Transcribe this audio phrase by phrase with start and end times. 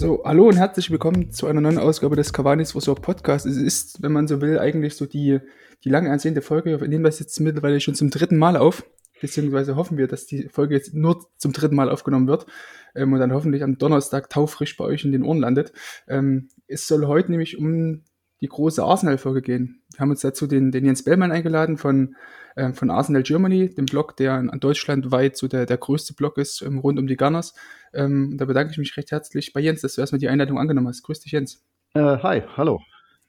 [0.00, 3.44] So, hallo und herzlich willkommen zu einer neuen Ausgabe des Cavani's Resort Podcast.
[3.44, 5.40] Es ist, wenn man so will, eigentlich so die,
[5.84, 6.80] die lange ersehnte Folge.
[6.80, 8.82] Wir nehmen das jetzt mittlerweile schon zum dritten Mal auf.
[9.20, 12.46] Beziehungsweise hoffen wir, dass die Folge jetzt nur zum dritten Mal aufgenommen wird
[12.94, 15.74] ähm, und dann hoffentlich am Donnerstag taufrisch bei euch in den Ohren landet.
[16.08, 18.02] Ähm, es soll heute nämlich um
[18.40, 19.82] die große Arsenal-Folge gehen.
[19.92, 22.16] Wir haben uns dazu den, den Jens Bellmann eingeladen von,
[22.56, 26.62] äh, von Arsenal Germany, dem Blog, der an deutschlandweit so der, der größte Blog ist
[26.62, 27.54] ähm, rund um die Gunners.
[27.92, 30.88] Ähm, da bedanke ich mich recht herzlich bei Jens, dass du erstmal die Einladung angenommen
[30.88, 31.02] hast.
[31.02, 31.62] Grüß dich, Jens.
[31.94, 32.80] Äh, hi, hallo.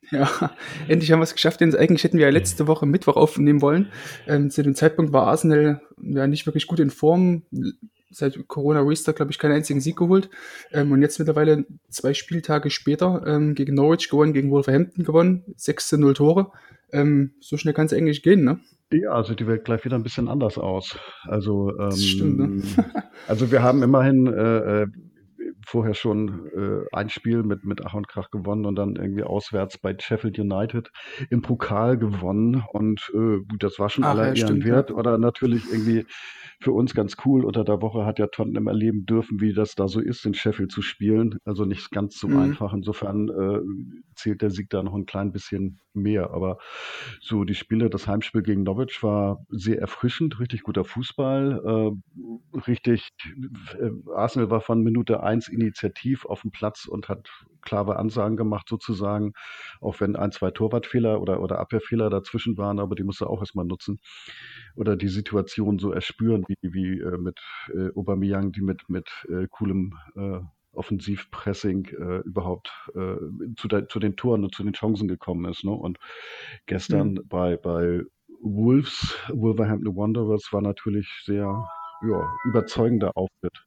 [0.09, 0.29] Ja,
[0.87, 1.59] endlich haben wir es geschafft.
[1.59, 3.91] Denn eigentlich hätten wir ja letzte Woche Mittwoch aufnehmen wollen.
[4.27, 7.43] Ähm, zu dem Zeitpunkt war Arsenal ja nicht wirklich gut in Form
[8.11, 10.29] seit Corona Restart, glaube ich, keinen einzigen Sieg geholt.
[10.71, 15.87] Ähm, und jetzt mittlerweile zwei Spieltage später ähm, gegen Norwich gewonnen, gegen Wolverhampton gewonnen, 6
[15.89, 16.51] zu 0 Tore.
[16.91, 18.59] Ähm, so schnell kann es eigentlich gehen, ne?
[18.93, 20.97] Ja, also die Welt gleich wieder ein bisschen anders aus.
[21.23, 22.85] Also, ähm, Das stimmt, ne?
[23.27, 24.87] also wir haben immerhin äh, äh,
[25.65, 29.77] vorher schon äh, ein Spiel mit, mit Ach und Krach gewonnen und dann irgendwie auswärts
[29.77, 30.89] bei Sheffield United
[31.29, 32.63] im Pokal gewonnen.
[32.71, 34.89] Und äh, gut, das war schon Ach, aller ja, Ehren stimmt, wert.
[34.89, 34.95] ja.
[34.95, 36.05] Oder natürlich irgendwie
[36.59, 37.43] für uns ganz cool.
[37.45, 40.71] Unter der Woche hat ja Tottenham erleben dürfen, wie das da so ist, in Sheffield
[40.71, 41.37] zu spielen.
[41.45, 42.37] Also nicht ganz so Mhm.
[42.37, 42.73] einfach.
[42.73, 43.59] Insofern äh,
[44.15, 46.31] zählt der Sieg da noch ein klein bisschen mehr.
[46.31, 46.57] Aber
[47.19, 53.09] so die Spiele, das Heimspiel gegen Norwich war sehr erfrischend, richtig guter Fußball, äh, richtig,
[53.79, 57.29] äh, Arsenal war von Minute eins initiativ auf dem Platz und hat
[57.61, 59.33] klare Ansagen gemacht sozusagen,
[59.79, 63.65] auch wenn ein, zwei Torwartfehler oder, oder Abwehrfehler dazwischen waren, aber die musste auch erstmal
[63.65, 63.99] nutzen
[64.75, 67.39] oder die Situation so erspüren, wie, wie äh, mit
[67.73, 70.39] äh, Aubameyang, die mit, mit äh, coolem äh,
[70.73, 73.17] Offensivpressing äh, überhaupt äh,
[73.57, 75.63] zu, der, zu den Toren und zu den Chancen gekommen ist.
[75.65, 75.71] Ne?
[75.71, 75.99] Und
[76.65, 77.27] gestern Mhm.
[77.27, 78.03] bei, bei
[78.41, 81.67] Wolves, Wolverhampton Wanderers war natürlich sehr
[82.01, 83.65] ja, überzeugender Auftritt.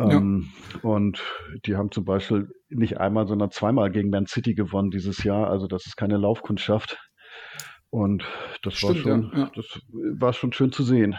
[0.00, 0.10] Ja.
[0.16, 0.48] Ähm,
[0.82, 1.22] und
[1.66, 5.50] die haben zum Beispiel nicht einmal, sondern zweimal gegen Man City gewonnen dieses Jahr.
[5.50, 6.98] Also das ist keine Laufkundschaft.
[7.90, 8.24] Und
[8.62, 9.52] das war Stimmt, ja, schon, ja.
[9.54, 11.16] das war schon schön zu sehen.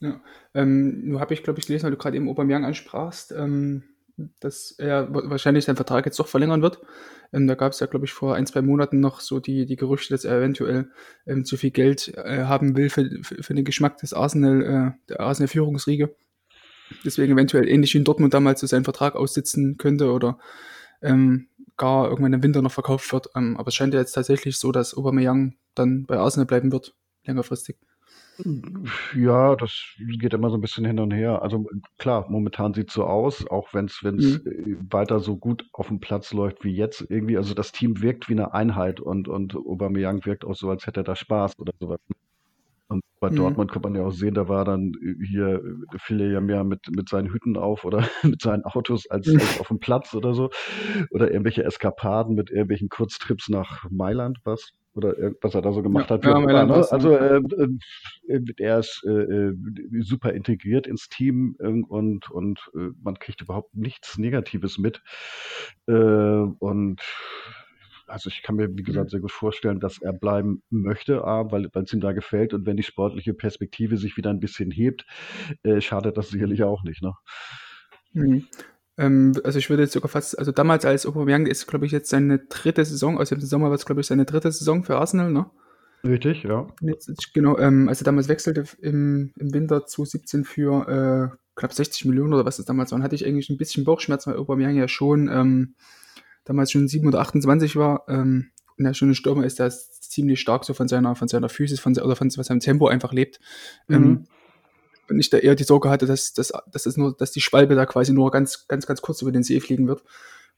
[0.00, 0.20] Ja,
[0.54, 3.82] ähm, nur habe ich, glaube ich, gelesen, weil du gerade eben Aubameyang ansprachst, ähm,
[4.40, 6.80] dass er wa- wahrscheinlich seinen Vertrag jetzt doch verlängern wird.
[7.32, 9.76] Ähm, da gab es ja, glaube ich, vor ein, zwei Monaten noch so die, die
[9.76, 10.90] Gerüchte, dass er eventuell
[11.26, 15.08] ähm, zu viel Geld äh, haben will für, für, für den Geschmack des Arsenal, äh,
[15.08, 16.14] der Arsenal-Führungsriege.
[17.04, 20.38] Deswegen eventuell ähnlich wie in Dortmund damals so seinen Vertrag aussitzen könnte oder
[21.02, 23.28] ähm, gar irgendwann im Winter noch verkauft wird.
[23.34, 26.94] Ähm, aber es scheint ja jetzt tatsächlich so, dass Aubameyang dann bei Arsenal bleiben wird,
[27.24, 27.76] längerfristig.
[29.14, 29.72] Ja, das
[30.18, 31.42] geht immer so ein bisschen hin und her.
[31.42, 31.64] Also
[31.98, 34.86] klar, momentan sieht so aus, auch wenn es Mhm.
[34.90, 37.36] weiter so gut auf dem Platz läuft wie jetzt irgendwie.
[37.36, 41.00] Also das Team wirkt wie eine Einheit und, und Aubameyang wirkt auch so, als hätte
[41.00, 42.00] er da Spaß oder sowas.
[42.88, 43.36] Und bei Mhm.
[43.36, 44.92] Dortmund kann man ja auch sehen, da war dann
[45.24, 49.08] hier, äh, fiel er ja mehr mit, mit seinen Hütten auf oder mit seinen Autos
[49.10, 50.50] als, als auf dem Platz oder so.
[51.10, 54.70] Oder irgendwelche Eskapaden mit irgendwelchen Kurztrips nach Mailand, was?
[54.94, 56.38] Oder was er da so gemacht Ja, hat, ja.
[56.40, 56.74] Mailand Ne?
[56.76, 57.36] war's, Also ja.
[57.36, 57.40] äh,
[58.28, 59.54] äh, er ist äh, äh,
[60.00, 65.02] super integriert ins Team äh, und, und äh, man kriegt überhaupt nichts Negatives mit.
[65.86, 67.00] Äh, und
[68.06, 71.68] also ich kann mir, wie gesagt, sehr gut vorstellen, dass er bleiben möchte, A, weil
[71.72, 75.06] es ihm da gefällt und wenn die sportliche Perspektive sich wieder ein bisschen hebt,
[75.62, 77.02] äh, schadet das sicherlich auch nicht.
[77.02, 77.12] Ne?
[78.12, 78.46] Mhm.
[78.98, 82.08] Ähm, also ich würde jetzt sogar fast, also damals als Aubameyang ist, glaube ich, jetzt
[82.08, 85.30] seine dritte Saison, also im Sommer war es, glaube ich, seine dritte Saison für Arsenal,
[85.30, 85.50] ne?
[86.04, 86.66] Richtig, ja.
[86.80, 92.04] Jetzt, genau, ähm, als er damals wechselte im, im Winter 2017 für äh, knapp 60
[92.04, 94.88] Millionen oder was das damals war, hatte ich eigentlich ein bisschen Bauchschmerzen, weil Aubameyang ja
[94.88, 95.74] schon ähm,
[96.46, 100.10] damals schon 7 oder 28 war ähm, und er schon ein Stürmer ist, der ist
[100.10, 103.12] ziemlich stark so von seiner, von seiner Physis von, oder von, von seinem Tempo einfach
[103.12, 103.38] lebt.
[103.90, 104.26] Ähm, Mhm.
[105.10, 107.74] und ich da eher die Sorge hatte, dass, dass, dass, es nur, dass die Schwalbe
[107.74, 110.02] da quasi nur ganz, ganz, ganz kurz über den See fliegen wird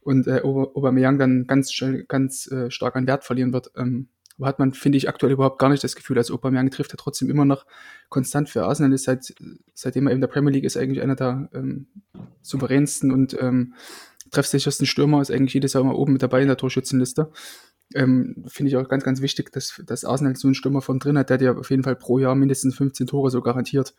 [0.00, 3.70] und äh, Aub- Aubameyang dann ganz schnell, ganz äh, stark an Wert verlieren wird.
[3.76, 6.16] Ähm, aber hat man, finde ich, aktuell überhaupt gar nicht das Gefühl.
[6.16, 7.66] Also Aubameyang trifft ja trotzdem immer noch
[8.08, 9.34] konstant für Arsenal, ist seit,
[9.74, 11.88] seitdem er in der Premier League ist, eigentlich einer der ähm,
[12.42, 13.74] souveränsten und ähm,
[14.30, 17.30] treffsichersten Stürmer, ist eigentlich jedes Jahr immer oben mit dabei in der Torschützenliste.
[17.94, 21.16] Ähm, Finde ich auch ganz, ganz wichtig, dass, dass Arsenal so einen Stürmer von drin
[21.16, 23.94] hat, der dir auf jeden Fall pro Jahr mindestens 15 Tore so garantiert.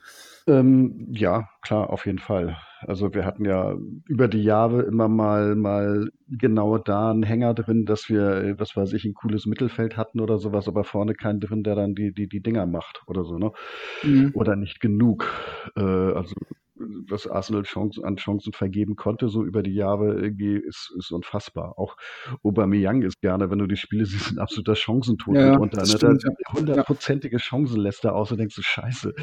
[0.46, 2.58] Ähm, ja, klar, auf jeden Fall.
[2.82, 3.76] Also wir hatten ja
[4.08, 8.94] über die Jahre immer mal, mal genau da einen Hänger drin, dass wir, was weiß
[8.94, 12.30] ich, ein cooles Mittelfeld hatten oder sowas, aber vorne keinen drin, der dann die, die,
[12.30, 13.52] die Dinger macht oder so, ne?
[14.04, 14.32] Mhm.
[14.36, 15.26] Oder nicht genug.
[15.76, 16.36] Äh, also
[16.80, 21.78] was Arsenal Chancen, an Chancen vergeben konnte, so über die Jahre irgendwie, ist, ist unfassbar.
[21.78, 21.96] Auch
[22.44, 25.84] Aubameyang ist gerne, wenn du die Spiele siehst, ein absoluter Chancentod Ja, mitunter.
[25.84, 26.20] Ne?
[26.54, 29.14] hundertprozentige Chancen lässt er aus und denkst du, scheiße,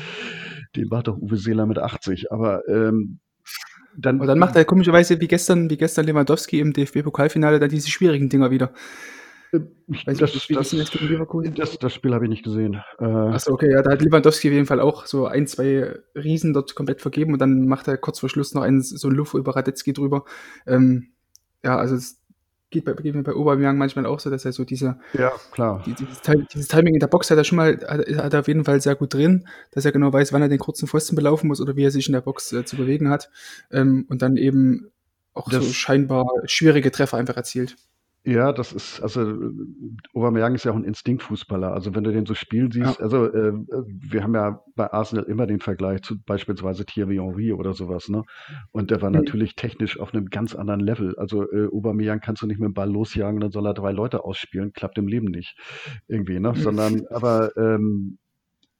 [0.76, 2.32] den war doch Uwe Seeler mit 80.
[2.32, 3.20] Aber ähm,
[3.96, 7.90] dann, und dann macht er komischerweise wie gestern, wie gestern Lewandowski im DFB-Pokalfinale dann diese
[7.90, 8.72] schwierigen Dinger wieder.
[9.56, 12.82] Äh, das, das, das, das, Spiel habe ich nicht gesehen.
[12.98, 16.52] Äh, Achso, okay, ja, da hat Lewandowski auf jeden Fall auch so ein, zwei Riesen
[16.52, 19.34] dort komplett vergeben und dann macht er kurz vor Schluss noch einen, so einen Luft
[19.34, 20.24] über Radetzky drüber.
[20.66, 21.08] Ähm,
[21.64, 22.20] ja, also es
[22.70, 25.82] geht, bei, geht mir bei Aubameyang manchmal auch so, dass er so diese, ja, klar.
[25.86, 26.20] Die, dieses,
[26.52, 28.80] dieses, Timing in der Box hat er schon mal, hat, hat, er auf jeden Fall
[28.80, 31.76] sehr gut drin, dass er genau weiß, wann er den kurzen Pfosten belaufen muss oder
[31.76, 33.30] wie er sich in der Box äh, zu bewegen hat
[33.70, 34.90] ähm, und dann eben
[35.34, 37.76] auch das, so scheinbar schwierige Treffer einfach erzielt.
[38.26, 39.20] Ja, das ist, also
[40.12, 41.72] Aubameyang ist ja auch ein Instinktfußballer.
[41.72, 43.04] Also wenn du den so spielen siehst, ja.
[43.04, 47.72] also äh, wir haben ja bei Arsenal immer den Vergleich zu beispielsweise Thierry Henry oder
[47.72, 48.24] sowas, ne?
[48.72, 49.16] Und der war mhm.
[49.16, 51.14] natürlich technisch auf einem ganz anderen Level.
[51.18, 54.24] Also äh, Aubameyang kannst du nicht mit dem Ball losjagen, dann soll er drei Leute
[54.24, 55.56] ausspielen, klappt im Leben nicht
[56.08, 56.50] irgendwie, ne?
[56.50, 56.56] Mhm.
[56.56, 58.18] Sondern, aber ähm,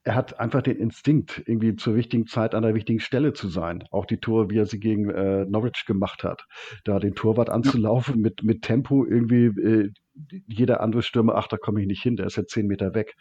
[0.07, 3.83] er hat einfach den Instinkt, irgendwie zur richtigen Zeit an der richtigen Stelle zu sein.
[3.91, 6.45] Auch die Tore, wie er sie gegen äh, Norwich gemacht hat,
[6.85, 9.47] da den Torwart anzulaufen mit, mit Tempo irgendwie.
[9.47, 9.91] Äh,
[10.47, 13.15] jeder andere Stürmer, ach, da komme ich nicht hin, der ist ja zehn Meter weg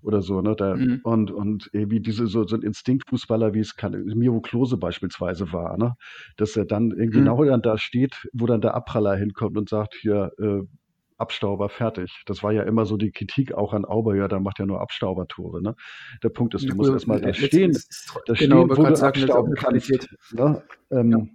[0.00, 0.54] oder so, ne?
[0.56, 1.00] Da, mhm.
[1.02, 5.76] Und, und wie diese so, so ein Instinktfußballer, wie es kann, Miro Klose beispielsweise war,
[5.76, 5.94] ne?
[6.38, 7.24] Dass er dann irgendwie mhm.
[7.24, 10.62] genau dann da steht, wo dann der Abpraller hinkommt und sagt, hier, äh,
[11.18, 12.22] Abstauber fertig.
[12.26, 14.80] Das war ja immer so die Kritik auch an Auber, ja, da macht er nur
[14.80, 15.62] Abstaubertore.
[15.62, 15.74] Ne?
[16.22, 17.76] Der Punkt ist, du musst erstmal da stehen,
[18.26, 20.08] da genau, stehen, wo du abstauben kannst.
[20.32, 20.62] Ne?
[20.90, 21.26] Ähm, ja.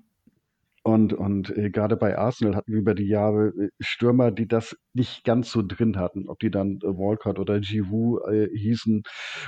[0.86, 4.76] Und, und äh, gerade bei Arsenal hatten wir über die Jahre äh, Stürmer, die das
[4.94, 9.04] nicht ganz so drin hatten, ob die dann äh, Walcott oder Giroud äh, hießen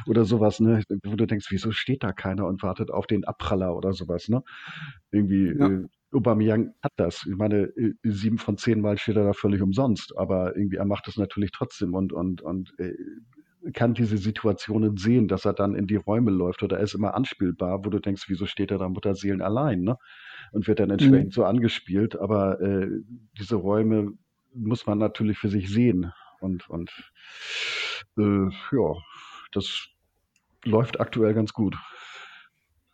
[0.07, 0.83] oder sowas, ne?
[1.03, 4.43] Wo du denkst, wieso steht da keiner und wartet auf den Abpraller oder sowas, ne?
[5.11, 5.67] Irgendwie, ja.
[5.67, 5.83] äh,
[6.15, 7.25] Aubameyang hat das.
[7.29, 10.85] Ich meine, äh, sieben von zehn Mal steht er da völlig umsonst, aber irgendwie er
[10.85, 12.93] macht das natürlich trotzdem und und und äh,
[13.73, 17.15] kann diese Situationen sehen, dass er dann in die Räume läuft oder er ist immer
[17.15, 19.97] anspielbar, wo du denkst, wieso steht er da Mutterseelen allein, ne?
[20.51, 21.31] Und wird dann entsprechend mhm.
[21.31, 22.87] so angespielt, aber äh,
[23.39, 24.13] diese Räume
[24.53, 26.91] muss man natürlich für sich sehen und und
[28.17, 28.93] äh, ja,
[29.51, 29.87] das
[30.63, 31.75] läuft aktuell ganz gut.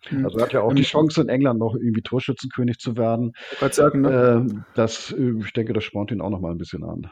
[0.08, 0.26] Hm.
[0.26, 3.34] Also er hat ja auch die Chance in England noch irgendwie Torschützenkönig zu werden.
[3.62, 4.48] Ich sagen, ne?
[4.50, 7.12] äh, das, äh, ich denke, das spornt ihn auch noch mal ein bisschen an.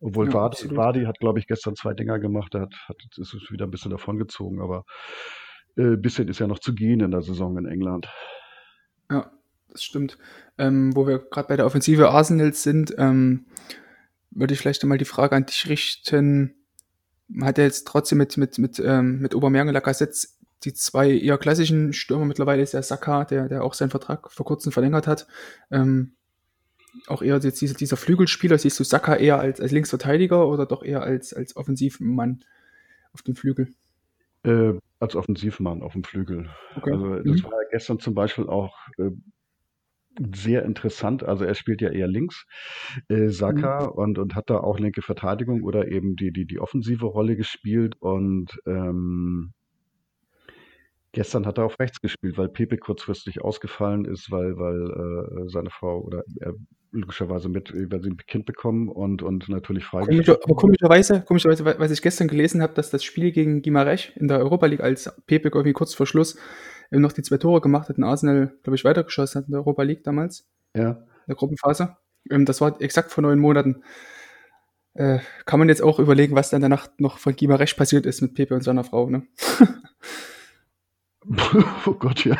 [0.00, 2.54] Obwohl ja, Vardy, Vardy, hat, glaube ich, gestern zwei Dinger gemacht.
[2.54, 4.84] Er hat, hat, ist wieder ein bisschen davongezogen, aber
[5.76, 8.08] ein äh, bisschen ist ja noch zu gehen in der Saison in England.
[9.10, 9.30] Ja,
[9.70, 10.18] das stimmt.
[10.58, 13.46] Ähm, wo wir gerade bei der Offensive Arsenals sind, ähm,
[14.30, 16.54] würde ich vielleicht einmal die Frage an dich richten.
[17.40, 20.28] Hat er jetzt trotzdem mit, mit, mit, ähm, mit Aubameyang und Lacazette
[20.64, 24.46] die zwei eher klassischen Stürmer mittlerweile ist der Saka, der, der auch seinen Vertrag vor
[24.46, 25.26] kurzem verlängert hat.
[25.70, 26.12] Ähm,
[27.06, 30.82] auch eher jetzt dieser, dieser Flügelspieler, siehst du Saka eher als, als Linksverteidiger oder doch
[30.82, 32.44] eher als, als Offensivmann
[33.12, 33.68] auf dem Flügel?
[34.44, 36.50] Äh, als Offensivmann auf dem Flügel.
[36.76, 36.92] Okay.
[36.92, 37.44] Also das mhm.
[37.44, 39.10] war gestern zum Beispiel auch äh,
[40.34, 41.22] sehr interessant.
[41.22, 42.46] Also er spielt ja eher links,
[43.08, 43.92] äh, Saka, mhm.
[43.92, 47.96] und, und hat da auch linke Verteidigung oder eben die, die, die offensive Rolle gespielt
[48.00, 49.54] und ähm,
[51.12, 55.70] Gestern hat er auf rechts gespielt, weil Pepe kurzfristig ausgefallen ist, weil, weil äh, seine
[55.70, 56.54] Frau oder er
[56.90, 60.26] logischerweise mit, weil sie ein Kind bekommen und, und natürlich freigestellt.
[60.26, 64.28] Komischer, aber komischerweise, komischerweise, was ich gestern gelesen habe, dass das Spiel gegen Gimarech in
[64.28, 66.36] der Europa League, als Pepe irgendwie kurz vor Schluss
[66.90, 69.82] noch die zwei Tore gemacht hat, in Arsenal, glaube ich, weitergeschossen hat in der Europa
[69.82, 70.48] League damals.
[70.76, 70.90] Ja.
[70.90, 71.96] In der Gruppenphase.
[72.30, 73.82] Ähm, das war exakt vor neun Monaten.
[74.94, 78.34] Äh, kann man jetzt auch überlegen, was dann danach noch von Gimarech passiert ist mit
[78.34, 79.26] Pepe und seiner Frau, ne?
[81.86, 82.36] Oh Gott, ja.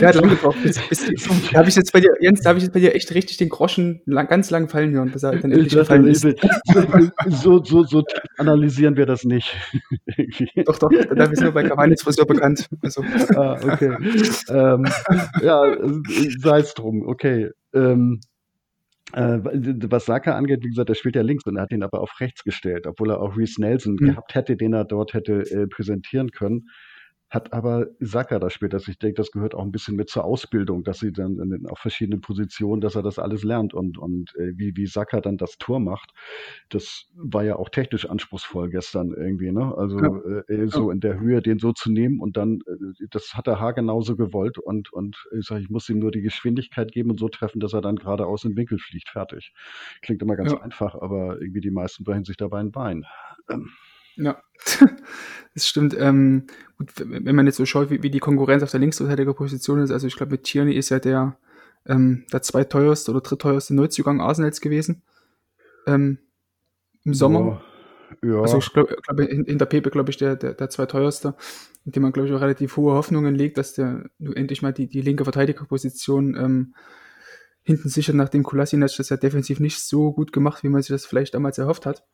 [0.00, 0.56] Der hat lange gebraucht.
[0.62, 1.06] Bis, bis,
[1.52, 3.36] da habe ich jetzt bei dir, Jens, da habe ich jetzt bei dir echt richtig
[3.36, 6.26] den Groschen lang, ganz lang fallen hören, bis er dann endlich gefallen ist.
[7.28, 8.04] So, so, so
[8.38, 9.54] analysieren wir das nicht.
[10.64, 12.68] doch, doch, da ist nur bei Cavani's Friseur bekannt.
[12.82, 13.04] Also.
[13.34, 13.96] Ah, okay.
[14.48, 14.86] Ähm,
[15.42, 15.76] ja,
[16.38, 17.50] sei es drum, okay.
[17.72, 18.29] Ähm, äh,
[19.12, 22.20] was Saka angeht, wie gesagt, der spielt ja links und er hat ihn aber auf
[22.20, 24.08] rechts gestellt, obwohl er auch Reese Nelson mhm.
[24.08, 26.66] gehabt hätte, den er dort hätte äh, präsentieren können
[27.30, 28.74] hat aber Saka das spielt.
[28.74, 31.66] Also ich denke, das gehört auch ein bisschen mit zur Ausbildung, dass sie dann in,
[31.68, 35.36] auf verschiedenen Positionen, dass er das alles lernt und, und äh, wie, wie Saka dann
[35.36, 36.12] das Tor macht,
[36.70, 39.72] das war ja auch technisch anspruchsvoll gestern irgendwie, ne?
[39.76, 40.40] Also ja.
[40.48, 43.60] äh, so in der Höhe den so zu nehmen und dann, äh, das hat der
[43.60, 47.20] Haar genauso gewollt und, und ich sage, ich muss ihm nur die Geschwindigkeit geben und
[47.20, 49.08] so treffen, dass er dann geradeaus in den Winkel fliegt.
[49.08, 49.52] Fertig.
[50.02, 50.60] Klingt immer ganz ja.
[50.60, 53.04] einfach, aber irgendwie die meisten brechen sich dabei ein Bein.
[53.48, 53.70] Ähm.
[54.20, 54.42] Ja,
[55.54, 55.96] das stimmt.
[55.98, 56.46] Ähm,
[56.76, 60.06] gut, wenn man jetzt so schaut, wie, wie die Konkurrenz auf der Linksverteidigerposition ist, also
[60.06, 61.36] ich glaube, mit Tierney ist ja der,
[61.86, 65.02] ähm, der zweiteuerste oder drittteuerste Neuzugang Arsenals gewesen.
[65.86, 66.18] Ähm,
[67.04, 67.62] Im Sommer.
[68.22, 68.42] Ja.
[68.42, 71.34] Also ich glaube, glaub, in, in, der Pepe, glaube ich, der, der, der zweiteuerste,
[71.86, 74.72] in dem man, glaube ich, auch relativ hohe Hoffnungen legt, dass der nur endlich mal
[74.72, 76.74] die, die linke Verteidigerposition ähm,
[77.62, 81.06] hinten sichert, nachdem Kolasinac das ja defensiv nicht so gut gemacht, wie man sich das
[81.06, 82.04] vielleicht damals erhofft hat,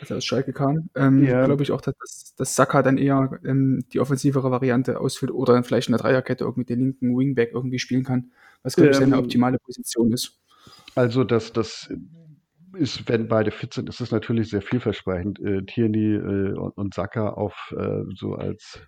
[0.00, 0.90] als er aus Schalke kam.
[0.94, 1.44] Ähm, ja.
[1.46, 5.64] Glaube ich auch, dass, dass Saka dann eher ähm, die offensivere Variante ausfüllt oder dann
[5.64, 8.96] vielleicht in der Dreierkette auch mit dem linken Wingback irgendwie spielen kann, was, glaube ich,
[8.96, 10.38] seine ähm, optimale Position ist.
[10.94, 11.88] Also, das, das
[12.76, 15.40] ist, wenn beide fit sind, ist es natürlich sehr vielversprechend.
[15.40, 18.80] Äh, Tierney äh, und, und Saka auf äh, so als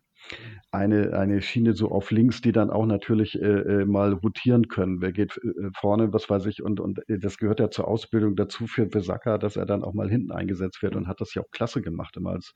[0.70, 5.00] eine, eine Schiene so auf links, die dann auch natürlich äh, äh, mal rotieren können.
[5.00, 8.36] Wer geht äh, vorne, was weiß ich, und, und äh, das gehört ja zur Ausbildung
[8.36, 11.42] dazu für Besaka, dass er dann auch mal hinten eingesetzt wird und hat das ja
[11.42, 12.52] auch klasse gemacht, immer als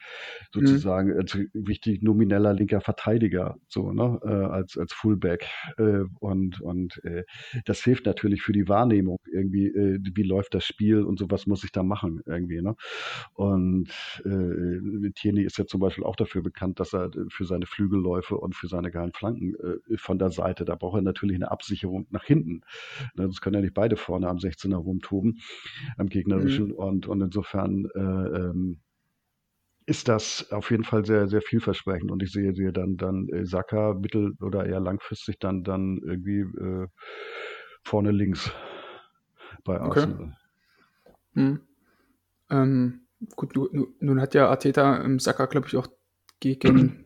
[0.55, 0.67] mhm.
[0.67, 1.19] sozusagen mhm.
[1.19, 5.47] als wichtig nomineller linker Verteidiger, so, ne, äh, als, als Fullback.
[5.79, 7.25] Äh, und und äh,
[7.65, 11.65] das hilft natürlich für die Wahrnehmung irgendwie, äh, wie läuft das Spiel und sowas muss
[11.65, 12.75] ich da machen irgendwie, ne?
[13.35, 13.89] Und
[14.25, 18.37] äh, Tierney ist ja zum Beispiel auch dafür bekannt, dass er für seine seine Flügelläufe
[18.37, 20.65] und für seine geilen Flanken äh, von der Seite.
[20.65, 22.63] Da braucht er natürlich eine Absicherung nach hinten.
[23.15, 25.41] Ne, das können ja nicht beide vorne am 16er rumtoben,
[25.97, 26.69] am gegnerischen.
[26.69, 26.75] Mhm.
[26.75, 28.81] Und, und insofern äh, ähm,
[29.87, 32.11] ist das auf jeden Fall sehr, sehr vielversprechend.
[32.11, 36.41] Und ich sehe, sehe dann, dann äh, Saka mittel- oder eher langfristig dann, dann irgendwie
[36.41, 36.89] äh,
[37.85, 38.51] vorne links
[39.63, 40.15] bei Arsenal.
[40.15, 40.33] Okay.
[41.35, 41.61] Hm.
[42.51, 43.01] Ähm,
[43.37, 45.89] gut, nun, nun, hat ja Arteta im Saka, glaube ich, auch
[46.41, 47.04] gegen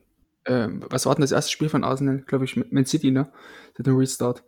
[0.48, 2.22] äh, was war denn das erste Spiel von Arsenal?
[2.26, 3.30] Glaube ich, mit Man City, ne?
[3.76, 4.44] Seit dem Restart.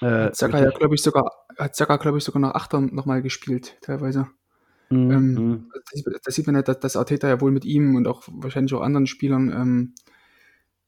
[0.00, 3.22] Äh, hat Saka ja, glaube ich, sogar, hat Saka, glaube ich, sogar nach Achtern nochmal
[3.22, 4.26] gespielt, teilweise.
[4.90, 5.10] Mhm.
[5.10, 5.70] Ähm, mhm.
[6.24, 8.82] da sieht man ja, dass, dass Arteta ja wohl mit ihm und auch wahrscheinlich auch
[8.82, 9.94] anderen Spielern ähm,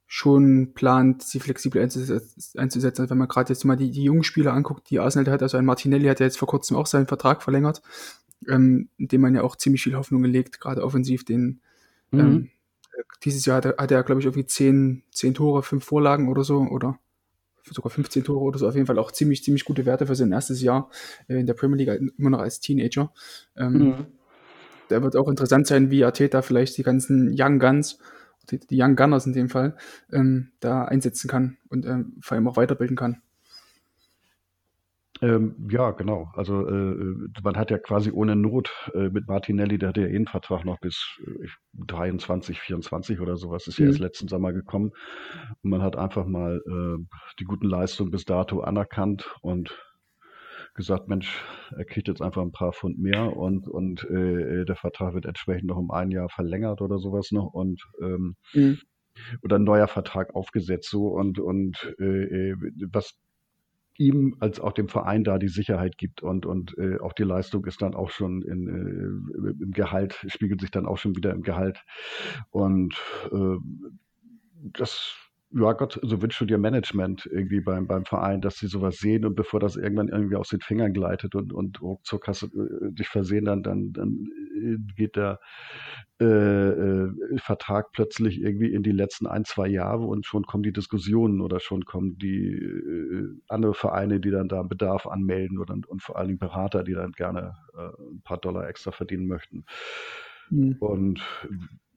[0.05, 3.09] schon plant, sie flexibel einzusetzen.
[3.09, 5.65] Wenn man gerade jetzt mal die, die jungen Spieler anguckt, die Arsenal hat, also ein
[5.65, 7.81] Martinelli hat ja jetzt vor kurzem auch seinen Vertrag verlängert,
[8.47, 11.61] ähm, in dem man ja auch ziemlich viel Hoffnung legt, gerade offensiv den
[12.11, 12.19] mhm.
[12.19, 12.49] ähm,
[13.23, 16.43] dieses Jahr hat er, hat er glaube ich, irgendwie zehn, zehn Tore, fünf Vorlagen oder
[16.43, 16.99] so, oder
[17.73, 18.67] sogar 15 Tore oder so.
[18.67, 20.89] Auf jeden Fall auch ziemlich, ziemlich gute Werte für sein erstes Jahr
[21.27, 23.11] äh, in der Premier League, immer noch als Teenager.
[23.55, 24.05] Ähm, mhm.
[24.89, 27.99] Da wird auch interessant sein, wie Arteta vielleicht die ganzen Young Guns,
[28.49, 29.75] die, die Young Gunners in dem Fall,
[30.11, 33.21] ähm, da einsetzen kann und ähm, vor allem auch weiterbilden kann.
[35.21, 36.29] Ähm, ja, genau.
[36.33, 40.15] Also äh, man hat ja quasi ohne Not äh, mit Martinelli, der hat ja eh
[40.15, 41.47] einen Vertrag noch bis äh,
[41.87, 44.05] 23, 24 oder sowas, ist ja erst mhm.
[44.05, 44.91] letzten Sommer gekommen.
[45.63, 47.03] Und man hat einfach mal äh,
[47.39, 49.75] die guten Leistungen bis dato anerkannt und
[50.75, 51.43] gesagt, Mensch,
[51.75, 55.65] er kriegt jetzt einfach ein paar Pfund mehr und, und äh, der Vertrag wird entsprechend
[55.65, 58.77] noch um ein Jahr verlängert oder sowas noch und ähm, mhm.
[59.41, 62.55] oder ein neuer Vertrag aufgesetzt so und und äh, äh
[62.91, 63.17] was
[63.97, 67.65] ihm als auch dem Verein da die Sicherheit gibt und, und äh, auch die Leistung
[67.65, 71.41] ist dann auch schon in, äh, im Gehalt, spiegelt sich dann auch schon wieder im
[71.41, 71.83] Gehalt.
[72.49, 72.95] Und
[73.31, 73.57] äh,
[74.73, 78.97] das ja Gott, so wünschst du dir Management irgendwie beim, beim Verein, dass sie sowas
[78.97, 82.47] sehen und bevor das irgendwann irgendwie aus den Fingern gleitet und, und ruckzuck hast du
[82.47, 85.39] äh, dich versehen, dann, dann, dann äh, geht der
[86.19, 90.73] äh, äh, Vertrag plötzlich irgendwie in die letzten ein, zwei Jahre und schon kommen die
[90.73, 96.03] Diskussionen oder schon kommen die äh, andere Vereine, die dann da Bedarf anmelden oder, und
[96.03, 99.63] vor allen Dingen Berater, die dann gerne äh, ein paar Dollar extra verdienen möchten.
[100.49, 100.75] Mhm.
[100.79, 101.21] Und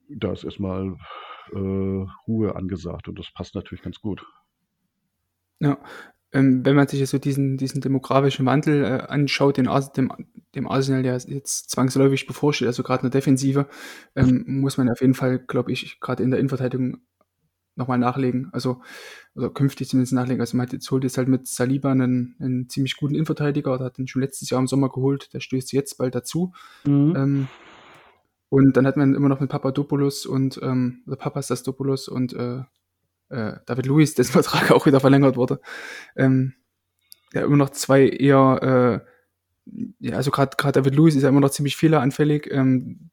[0.07, 0.95] da ist erstmal
[1.51, 4.25] äh, Ruhe angesagt und das passt natürlich ganz gut.
[5.59, 5.77] Ja,
[6.33, 10.11] ähm, wenn man sich so diesen, diesen demografischen Wandel äh, anschaut, den Ars dem,
[10.55, 13.67] dem Arsenal, der jetzt zwangsläufig bevorsteht, also gerade in der Defensive,
[14.15, 17.01] ähm, muss man auf jeden Fall, glaube ich, gerade in der Innenverteidigung
[17.75, 18.49] nochmal nachlegen.
[18.53, 18.81] Also,
[19.35, 20.41] oder künftig zumindest nachlegen.
[20.41, 23.85] Also man hat jetzt, holt jetzt halt mit Saliba einen, einen ziemlich guten Innenverteidiger, oder
[23.85, 26.53] hat den schon letztes Jahr im Sommer geholt, der stößt jetzt bald dazu.
[26.85, 27.13] Mhm.
[27.15, 27.47] Ähm,
[28.51, 32.63] und dann hat man immer noch mit Papadopoulos und ähm, Papastastopoulos und äh,
[33.29, 35.61] äh, David Luiz, dessen Vertrag auch wieder verlängert wurde.
[36.17, 36.53] Ähm,
[37.33, 39.05] ja, immer noch zwei eher,
[39.65, 42.51] äh, ja, also gerade David Luiz ist ja immer noch ziemlich fehleranfällig.
[42.51, 43.09] Ähm,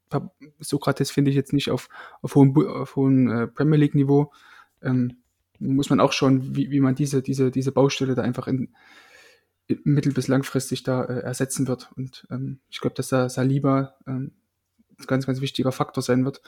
[0.59, 1.87] Sokrates finde ich jetzt nicht auf,
[2.21, 4.33] auf hohem, auf hohem äh, Premier League-Niveau.
[4.81, 5.23] Ähm,
[5.57, 8.73] muss man auch schauen, wie, wie man diese, diese, diese Baustelle da einfach in,
[9.67, 11.93] in mittel- bis langfristig da äh, ersetzen wird.
[11.95, 14.33] Und ähm, ich glaube, dass da Saliba ähm,
[15.07, 16.41] ganz, ganz wichtiger Faktor sein wird,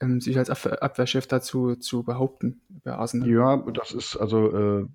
[0.00, 3.28] ähm, sich als Abwehr Abwehrchef dazu zu behaupten bei Arsenal.
[3.30, 4.86] Ja, das ist also äh,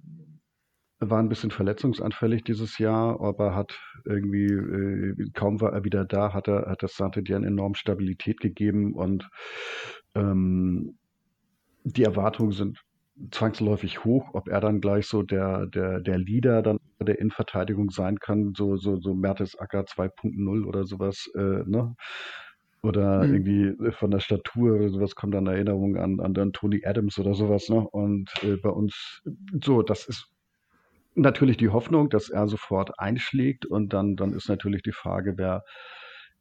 [1.01, 6.33] war ein bisschen verletzungsanfällig dieses Jahr, aber hat irgendwie äh, kaum war er wieder da,
[6.33, 9.29] hat er hat das Saint-Étienne enorm Stabilität gegeben und
[10.15, 10.97] ähm,
[11.83, 12.79] die Erwartungen sind
[13.31, 18.19] zwangsläufig hoch, ob er dann gleich so der, der, der Leader dann der Innenverteidigung sein
[18.19, 21.95] kann, so, so, so Mertesacker 2.0 oder sowas, äh, ne?
[22.81, 23.33] Oder mhm.
[23.33, 27.33] irgendwie von der Statur oder sowas kommt dann Erinnerung an, an dann Tony Adams oder
[27.33, 27.67] sowas.
[27.69, 27.85] Ne?
[27.89, 29.21] Und äh, bei uns,
[29.61, 30.31] so, das ist
[31.15, 33.65] natürlich die Hoffnung, dass er sofort einschlägt.
[33.65, 35.63] Und dann, dann ist natürlich die Frage, wer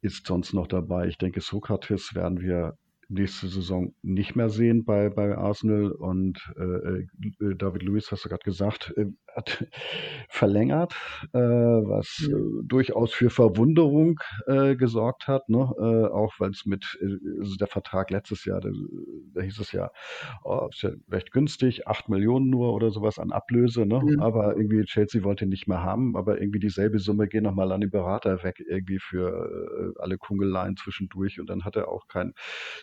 [0.01, 1.07] ist sonst noch dabei?
[1.07, 2.77] Ich denke, Sokrates werden wir
[3.09, 5.91] nächste Saison nicht mehr sehen bei, bei Arsenal.
[5.91, 9.07] Und äh, äh David Lewis, hast du gerade gesagt, äh,
[10.29, 10.93] verlängert,
[11.33, 15.71] äh, was äh, durchaus für Verwunderung äh, gesorgt hat, ne?
[15.77, 18.69] äh, auch weil es mit äh, also der Vertrag letztes Jahr, da,
[19.33, 19.91] da hieß es ja,
[20.43, 24.01] oh, ist ja recht günstig, acht Millionen nur oder sowas an Ablöse, ne?
[24.03, 24.19] Mhm.
[24.19, 27.91] aber irgendwie Chelsea wollte nicht mehr haben, aber irgendwie dieselbe Summe geht nochmal an den
[27.91, 32.33] Berater weg, irgendwie für äh, alle Kungeleien zwischendurch und dann hat er auch kein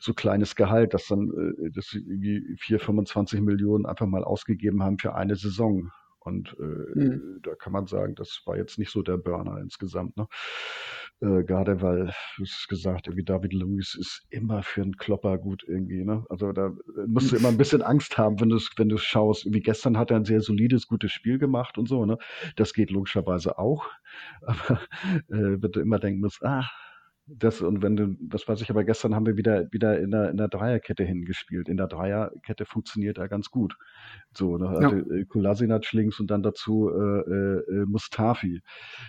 [0.00, 4.98] so kleines Gehalt, dass dann äh, das irgendwie 4, 25 Millionen einfach mal ausgegeben haben
[4.98, 5.90] für eine Saison.
[6.26, 6.62] Und äh,
[6.99, 7.38] mhm.
[7.45, 10.16] da kann man sagen, das war jetzt nicht so der Burner insgesamt.
[10.16, 10.26] Ne?
[11.21, 15.62] Äh, gerade weil, du hast gesagt, irgendwie David Lewis ist immer für einen Klopper gut
[15.68, 16.04] irgendwie.
[16.04, 16.25] Ne?
[16.28, 19.47] Also da äh, musst du immer ein bisschen Angst haben, wenn du wenn du schaust.
[19.52, 22.04] Wie gestern hat er ein sehr solides, gutes Spiel gemacht und so.
[22.04, 22.18] Ne?
[22.56, 23.87] Das geht logischerweise auch.
[24.42, 24.80] Aber
[25.28, 26.68] äh, wenn du immer denken musst, ah,
[27.28, 30.30] das, und wenn du, das weiß ich, aber gestern haben wir wieder, wieder in der,
[30.30, 31.68] in der Dreierkette hingespielt.
[31.68, 33.76] In der Dreierkette funktioniert er ganz gut.
[34.33, 35.16] So, da hatte ja.
[35.16, 38.62] Äh, Kolasinac links und dann dazu äh, äh, Mustafi,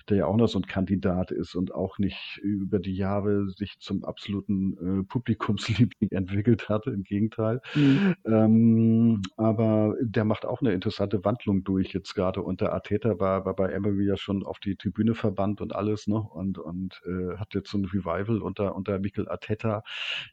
[0.09, 3.77] der ja auch noch so ein Kandidat ist und auch nicht über die Jahre sich
[3.79, 7.61] zum absoluten äh, Publikumsliebling entwickelt hatte, im Gegenteil.
[7.75, 8.15] Mhm.
[8.25, 12.41] Ähm, aber der macht auch eine interessante Wandlung durch jetzt gerade.
[12.41, 16.07] Und der Arteta war, war bei Emery ja schon auf die Tribüne verbannt und alles,
[16.07, 16.17] ne?
[16.17, 19.83] Und, und äh, hat jetzt so ein Revival unter, unter Mikel Arteta,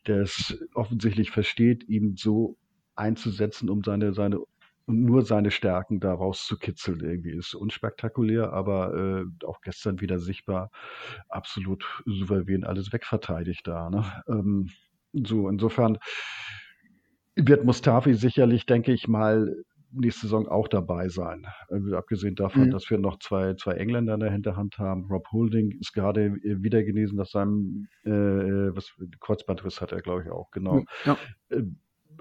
[0.07, 2.57] der es offensichtlich versteht, ihn so
[2.95, 4.39] einzusetzen, um seine, seine
[4.87, 10.71] nur seine Stärken da rauszukitzeln irgendwie ist unspektakulär, aber äh, auch gestern wieder sichtbar
[11.29, 13.89] absolut souverän alles wegverteidigt da.
[13.89, 14.05] Ne?
[14.29, 14.71] Ähm,
[15.13, 15.99] so, insofern
[17.35, 19.65] wird Mustafi sicherlich, denke ich mal,
[19.95, 21.47] nächste Saison auch dabei sein.
[21.69, 22.71] Also abgesehen davon, mhm.
[22.71, 25.07] dass wir noch zwei, zwei Engländer in der Hinterhand haben.
[25.11, 30.03] Rob Holding ist gerade äh, wieder genesen nach seinem äh, äh, was, Kreuzbandriss hat er,
[30.03, 30.85] glaube ich, auch, genau.
[31.05, 31.17] Ja.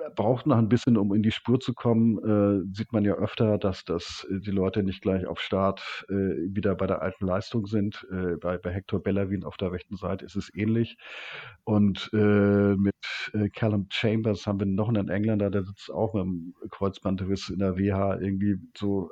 [0.03, 2.17] Äh, braucht noch ein bisschen, um in die Spur zu kommen.
[2.17, 6.75] Äh, sieht man ja öfter, dass, dass die Leute nicht gleich auf Start äh, wieder
[6.75, 8.05] bei der alten Leistung sind.
[8.11, 10.97] Äh, bei, bei Hector Bellavin auf der rechten Seite ist es ähnlich.
[11.63, 12.95] Und äh, mit
[13.33, 17.59] äh, Callum Chambers haben wir noch einen Engländer, der sitzt auch mit einem Kreuzbandriss in
[17.59, 19.11] der WH irgendwie so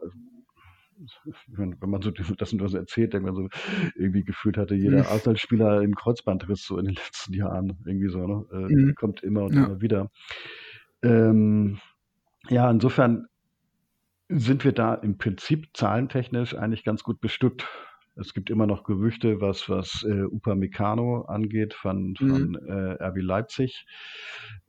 [1.47, 3.49] wenn man so das nur so erzählt, denkt man so,
[3.95, 5.07] irgendwie gefühlt hatte jeder mhm.
[5.07, 7.77] Arsenal-Spieler einen Kreuzbandriss so in den letzten Jahren.
[7.85, 8.45] Irgendwie so, ne?
[8.51, 8.95] Äh, mhm.
[8.95, 9.65] Kommt immer und ja.
[9.65, 10.11] immer wieder.
[11.03, 11.79] Ähm,
[12.49, 13.27] ja, insofern
[14.29, 17.67] sind wir da im Prinzip zahlentechnisch eigentlich ganz gut bestückt.
[18.15, 22.59] Es gibt immer noch Gerüchte, was, was äh, Upamecano angeht von, von mhm.
[22.67, 23.85] äh, RB Leipzig.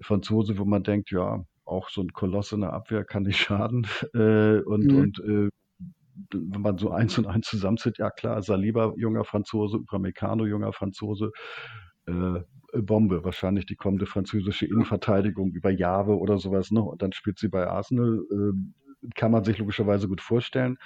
[0.01, 3.87] Franzose, wo man denkt, ja, auch so ein Koloss in der Abwehr kann nicht schaden.
[4.15, 4.99] Äh, und mhm.
[4.99, 5.49] und äh,
[6.33, 11.31] wenn man so eins und eins zusammenzieht, ja klar, Saliba, junger Franzose, Upamecano, junger Franzose,
[12.07, 16.83] Bombe, wahrscheinlich die kommende französische Innenverteidigung über Jahre oder sowas, ne?
[16.83, 18.25] Und dann spielt sie bei Arsenal.
[18.31, 20.79] Äh, kann man sich logischerweise gut vorstellen.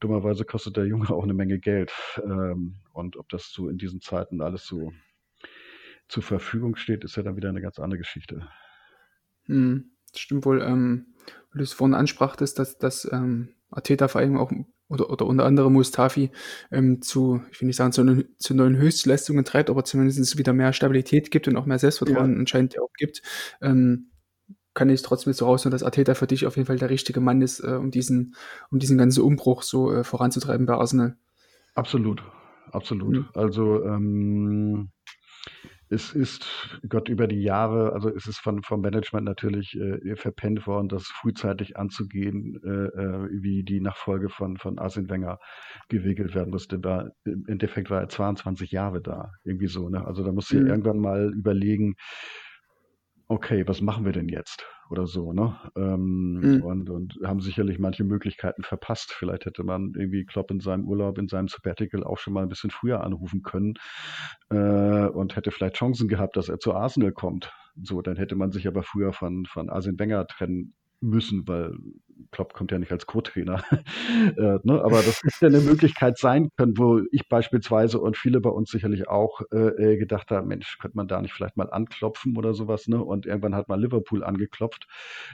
[0.00, 1.92] Dummerweise kostet der Junge auch eine Menge Geld.
[2.22, 4.92] Ähm, und ob das so in diesen Zeiten alles so
[6.08, 8.48] zur Verfügung steht, ist ja dann wieder eine ganz andere Geschichte.
[9.44, 10.62] Hm, stimmt wohl.
[10.62, 11.14] Ähm,
[11.52, 14.50] weil du es vorhin ansprachtest, dass, dass ähm, Ateta vor allem auch
[14.90, 16.30] oder, oder unter anderem Mustafi
[16.70, 20.72] ähm, zu, ich will nicht sagen, zu, zu neuen Höchstleistungen treibt, aber zumindest wieder mehr
[20.72, 22.38] Stabilität gibt und auch mehr Selbstvertrauen ja.
[22.38, 23.22] anscheinend auch gibt,
[23.62, 24.10] ähm,
[24.74, 27.40] kann ich trotzdem so rausnehmen, dass Ateta für dich auf jeden Fall der richtige Mann
[27.40, 28.34] ist, äh, um diesen,
[28.70, 31.16] um diesen ganzen Umbruch so äh, voranzutreiben bei Arsenal.
[31.74, 32.22] Absolut,
[32.72, 33.16] absolut.
[33.16, 33.28] Mhm.
[33.34, 34.90] Also ähm,
[35.92, 40.66] es ist, Gott, über die Jahre, also es ist von, vom Management natürlich äh, verpennt
[40.68, 45.40] worden, das frühzeitig anzugehen, äh, äh, wie die Nachfolge von, von Arsene Wenger
[45.88, 46.78] gewickelt werden musste.
[46.78, 49.88] Da, Im Endeffekt war er 22 Jahre da, irgendwie so.
[49.88, 50.06] Ne?
[50.06, 50.68] Also da musst du mhm.
[50.68, 51.96] irgendwann mal überlegen,
[53.30, 54.66] okay, was machen wir denn jetzt?
[54.90, 55.56] Oder so, ne?
[55.76, 56.62] Ähm, mhm.
[56.62, 59.12] und, und haben sicherlich manche Möglichkeiten verpasst.
[59.12, 62.48] Vielleicht hätte man irgendwie Klopp in seinem Urlaub, in seinem Sabbatical auch schon mal ein
[62.48, 63.74] bisschen früher anrufen können
[64.50, 67.52] äh, und hätte vielleicht Chancen gehabt, dass er zu Arsenal kommt.
[67.80, 71.74] So, dann hätte man sich aber früher von, von Arsene Wenger trennen müssen, weil
[72.30, 73.62] Klopp kommt ja nicht als Co-Trainer.
[74.36, 74.82] äh, ne?
[74.84, 79.08] Aber das hätte eine Möglichkeit sein können, wo ich beispielsweise und viele bei uns sicherlich
[79.08, 79.56] auch äh,
[79.92, 82.88] äh, gedacht haben, Mensch, könnte man da nicht vielleicht mal anklopfen oder sowas.
[82.88, 83.02] Ne?
[83.02, 84.86] Und irgendwann hat mal Liverpool angeklopft.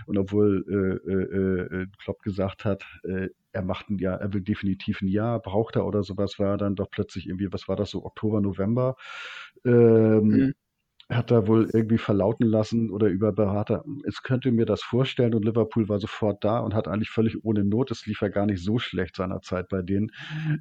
[0.07, 4.43] Und obwohl äh, äh, äh Klopp gesagt hat, äh, er macht ein Jahr, er will
[4.43, 7.91] definitiv ein Jahr, braucht er oder sowas, war dann doch plötzlich irgendwie, was war das
[7.91, 8.97] so, Oktober, November.
[9.65, 10.55] Ähm, mhm
[11.09, 15.45] hat da wohl irgendwie verlauten lassen oder über Berater, es könnte mir das vorstellen und
[15.45, 18.63] Liverpool war sofort da und hat eigentlich völlig ohne Not, es lief ja gar nicht
[18.63, 20.11] so schlecht seinerzeit bei denen,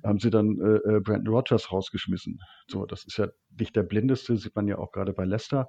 [0.03, 2.39] haben sie dann äh, äh, Brandon Rogers rausgeschmissen.
[2.67, 3.27] So, das ist ja
[3.60, 5.67] nicht der blindeste, sieht man ja auch gerade bei Leicester.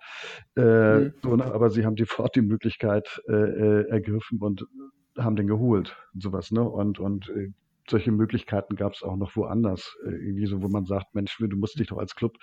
[0.57, 1.15] Äh, mhm.
[1.23, 4.67] so, ne, aber sie haben sofort die Möglichkeit äh, äh, ergriffen und
[5.17, 6.63] haben den geholt und sowas, ne?
[6.63, 7.53] Und, und äh,
[7.89, 11.57] solche Möglichkeiten gab es auch noch woanders, äh, irgendwie so, wo man sagt, Mensch, du
[11.57, 12.37] musst dich doch als Club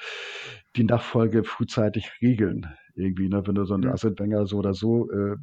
[0.75, 2.67] die Nachfolge frühzeitig regeln.
[2.95, 3.41] Irgendwie, ne?
[3.45, 3.93] wenn du so ein ja.
[3.93, 5.35] Wenger so oder so, äh,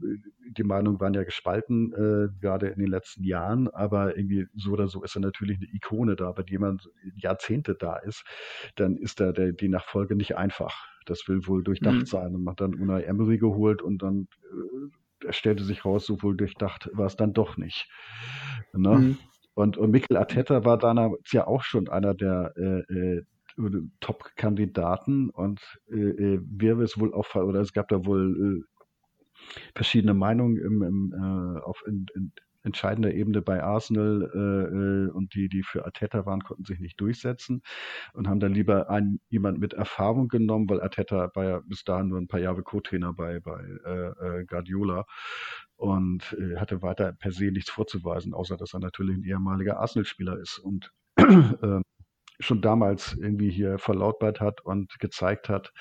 [0.56, 4.86] die Meinungen waren ja gespalten, äh, gerade in den letzten Jahren, aber irgendwie so oder
[4.86, 8.24] so ist er natürlich eine Ikone da, bei jemand Jahrzehnte da ist,
[8.76, 10.86] dann ist da der, die Nachfolge nicht einfach.
[11.06, 12.06] Das will wohl durchdacht mhm.
[12.06, 14.28] sein und man hat dann Unai Emery geholt und dann
[15.24, 17.88] äh, stellte sich raus, so wohl durchdacht war es dann doch nicht.
[18.72, 18.96] Ne?
[18.96, 19.18] Mhm.
[19.60, 23.22] Und, und Mikel Arteta war damals ja auch schon einer der äh, äh,
[24.00, 25.60] Top-Kandidaten und
[25.92, 30.82] äh, äh wäre es wohl auch, oder es gab da wohl äh, verschiedene Meinungen im,
[30.82, 35.84] im, äh, auf in, in entscheidender Ebene bei Arsenal äh, äh, und die, die für
[35.84, 37.62] Arteta waren, konnten sich nicht durchsetzen
[38.12, 42.08] und haben dann lieber einen, jemand mit Erfahrung genommen, weil Arteta war ja bis dahin
[42.08, 45.06] nur ein paar Jahre Co-Trainer bei, bei äh, Guardiola
[45.76, 50.38] und äh, hatte weiter per se nichts vorzuweisen, außer dass er natürlich ein ehemaliger Arsenal-Spieler
[50.38, 51.80] ist und äh,
[52.40, 55.72] schon damals irgendwie hier verlautbart hat und gezeigt hat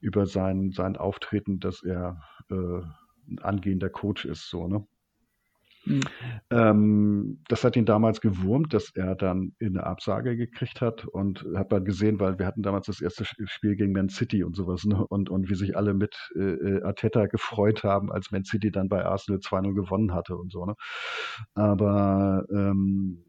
[0.00, 2.54] über sein, sein Auftreten, dass er äh,
[3.28, 4.86] ein angehender Coach ist, so, ne?
[5.84, 6.00] Mhm.
[6.50, 11.70] Ähm, das hat ihn damals gewurmt, dass er dann eine Absage gekriegt hat und hat
[11.70, 15.06] man gesehen, weil wir hatten damals das erste Spiel gegen Man City und sowas ne?
[15.06, 18.88] und, und wie sich alle mit äh, äh Arteta gefreut haben, als Man City dann
[18.88, 20.66] bei Arsenal 2-0 gewonnen hatte und so.
[20.66, 20.74] Ne?
[21.54, 23.24] Aber ähm,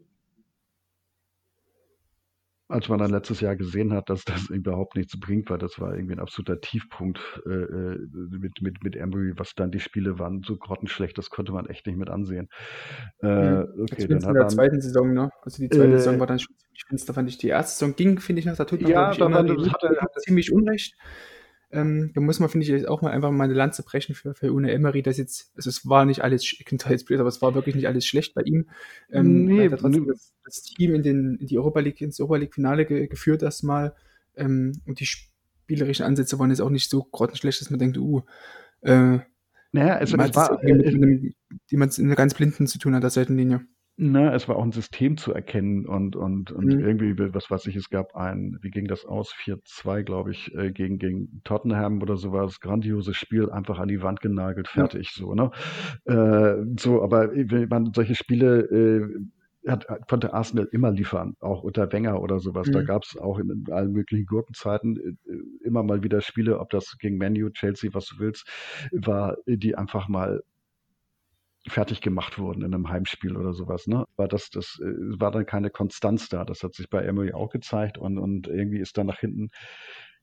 [2.72, 5.94] als man dann letztes Jahr gesehen hat, dass das überhaupt nichts bringt, weil das war
[5.94, 10.42] irgendwie ein absoluter Tiefpunkt äh, äh, mit, mit, mit Emery, was dann die Spiele waren,
[10.44, 12.48] so grottenschlecht, das konnte man echt nicht mit ansehen.
[13.22, 13.68] Äh, mhm.
[13.82, 15.30] okay, dann in der zweiten Saison, ne?
[15.42, 17.38] Also die zweite äh, Saison war dann schon ziemlich finster, fand ich.
[17.38, 19.98] Die erste Saison ging, finde ich, noch, da tut man ja, da war, das hatte,
[20.20, 20.96] ziemlich unrecht.
[21.72, 24.52] Ähm, da muss man, finde ich, auch mal einfach mal eine Lanze brechen für, für
[24.52, 27.56] Une Emery, dass jetzt, also es war nicht alles, ich jetzt blöd, aber es war
[27.56, 28.70] wirklich nicht alles schlecht bei ihm.
[29.12, 32.86] Ähm, nee, trotzdem das, das, Team in, den, in die Europa League, ins Europa League-Finale
[32.86, 33.96] ge, geführt erstmal.
[34.36, 38.22] Ähm, und die spielerischen Ansätze waren jetzt auch nicht so grottenschlecht, dass man denkt, uh,
[38.82, 39.20] äh,
[39.72, 41.34] naja, es, es war, mit, mit einem,
[41.70, 43.62] die man in einer ganz Blinden zu tun hat, der Seitenlinie.
[43.98, 46.80] Ne, es war auch ein System zu erkennen und, und, und mhm.
[46.80, 49.34] irgendwie, was weiß ich, es gab ein, wie ging das aus?
[49.34, 52.60] 4-2, glaube ich, äh, gegen, gegen Tottenham oder sowas.
[52.62, 55.24] Grandioses Spiel, einfach an die Wand genagelt, fertig, ja.
[55.24, 55.52] so, ne?
[56.06, 61.92] Äh, so, aber wenn man solche Spiele, äh, hat, konnte Arsenal immer liefern, auch unter
[61.92, 62.68] Wenger oder sowas.
[62.68, 62.72] Mhm.
[62.72, 66.70] Da gab es auch in, in, allen möglichen Gurkenzeiten äh, immer mal wieder Spiele, ob
[66.72, 68.48] das gegen Manu, Chelsea, was du willst,
[68.92, 70.42] war, die einfach mal
[71.68, 73.88] fertig gemacht wurden in einem Heimspiel oder sowas.
[73.88, 74.06] Ne?
[74.18, 76.44] Aber das, das äh, war dann keine Konstanz da.
[76.44, 79.50] Das hat sich bei Emery auch gezeigt und, und irgendwie ist dann nach hinten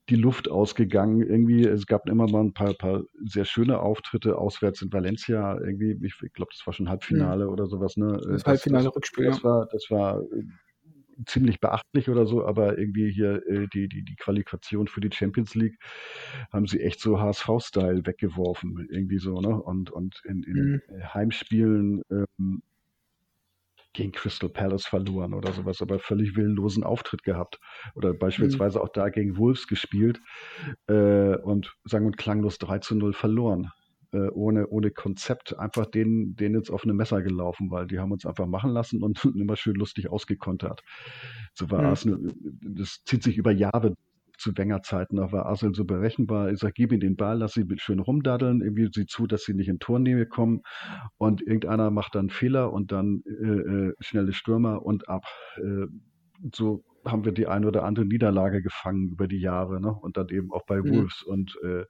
[0.09, 1.23] die Luft ausgegangen.
[1.23, 5.59] Irgendwie, es gab immer mal ein paar, paar sehr schöne Auftritte auswärts in Valencia.
[5.61, 7.53] Irgendwie, ich, ich glaube, das war schon Halbfinale mhm.
[7.53, 7.97] oder sowas.
[7.97, 8.13] Ne?
[8.13, 9.27] Das, das Halbfinale Rückspiel.
[9.27, 10.23] Das, war, das war
[11.27, 15.55] ziemlich beachtlich oder so, aber irgendwie hier äh, die, die, die Qualifikation für die Champions
[15.55, 15.79] League
[16.53, 19.61] haben sie echt so HSV-Style weggeworfen, irgendwie so, ne?
[19.61, 21.15] Und, und in, in mhm.
[21.15, 22.63] Heimspielen ähm,
[23.93, 27.59] gegen Crystal Palace verloren oder sowas, aber völlig willenlosen Auftritt gehabt.
[27.95, 28.85] Oder beispielsweise mhm.
[28.85, 30.21] auch da gegen Wolves gespielt
[30.87, 33.73] äh, und sang- und klanglos 3 zu 0 verloren
[34.13, 38.13] äh, ohne, ohne Konzept einfach denen, denen jetzt auf eine Messer gelaufen, weil die haben
[38.13, 40.83] uns einfach machen lassen und immer schön lustig ausgekontert.
[41.55, 41.87] So war mhm.
[41.87, 43.95] Arsenal, das zieht sich über Jahre
[44.39, 46.51] zu Wenger-Zeiten noch war Arsenal so berechenbar.
[46.51, 49.53] Ich sage, gib ihnen den Ball, lass sie schön rumdaddeln, irgendwie sie zu, dass sie
[49.53, 50.63] nicht in Tornähe kommen
[51.17, 55.25] und irgendeiner macht dann Fehler und dann äh, äh, schnelle Stürmer und ab.
[55.57, 55.87] Äh,
[56.55, 59.93] so haben wir die eine oder andere Niederlage gefangen über die Jahre ne?
[59.93, 60.91] und dann eben auch bei mhm.
[60.91, 61.85] Wolves und äh,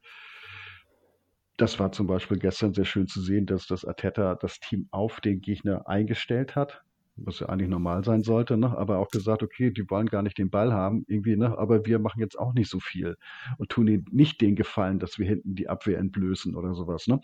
[1.59, 5.21] das war zum Beispiel gestern sehr schön zu sehen, dass das Ateta das Team auf
[5.21, 6.83] den Gegner eingestellt hat,
[7.17, 8.79] was ja eigentlich normal sein sollte, ne?
[8.79, 11.59] aber auch gesagt, okay, die wollen gar nicht den Ball haben, irgendwie, ne?
[11.59, 13.17] aber wir machen jetzt auch nicht so viel
[13.59, 17.09] und tun ihnen nicht den Gefallen, dass wir hinten die Abwehr entblößen oder sowas.
[17.09, 17.21] Ne?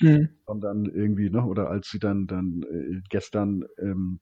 [0.00, 0.28] Mhm.
[0.60, 1.44] dann irgendwie, ne?
[1.44, 4.18] oder als sie dann, dann äh, gestern ähm,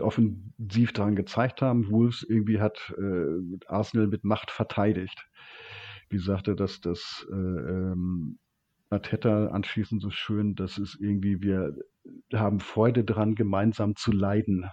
[0.00, 5.26] offensiv daran gezeigt haben, Wolves irgendwie hat äh, Arsenal mit Macht verteidigt
[6.10, 8.38] wie sagte das, das äh, ähm,
[8.90, 11.74] anschließend so schön, dass es irgendwie, wir
[12.32, 14.70] haben Freude dran, gemeinsam zu leiden.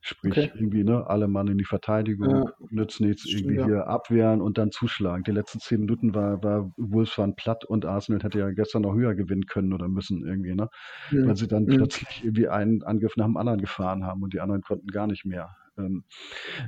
[0.00, 0.50] Sprich, okay.
[0.54, 2.52] irgendwie, ne, alle Mann in die Verteidigung, ja.
[2.70, 3.66] nützt nichts, Stimmt, irgendwie ja.
[3.66, 5.24] hier abwehren und dann zuschlagen.
[5.24, 8.94] Die letzten zehn Minuten war, war Wolves waren platt und Arsenal hätte ja gestern noch
[8.94, 10.68] höher gewinnen können oder müssen irgendwie, ne?
[11.10, 11.28] Mhm.
[11.28, 11.76] Weil sie dann mhm.
[11.76, 15.26] plötzlich irgendwie einen Angriff nach dem anderen gefahren haben und die anderen konnten gar nicht
[15.26, 15.54] mehr.
[15.78, 16.04] Ähm,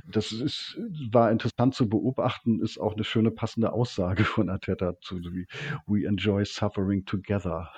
[0.05, 0.77] das ist,
[1.11, 5.47] war interessant zu beobachten, ist auch eine schöne passende Aussage von Arteta zu wie
[5.87, 7.71] We enjoy suffering together.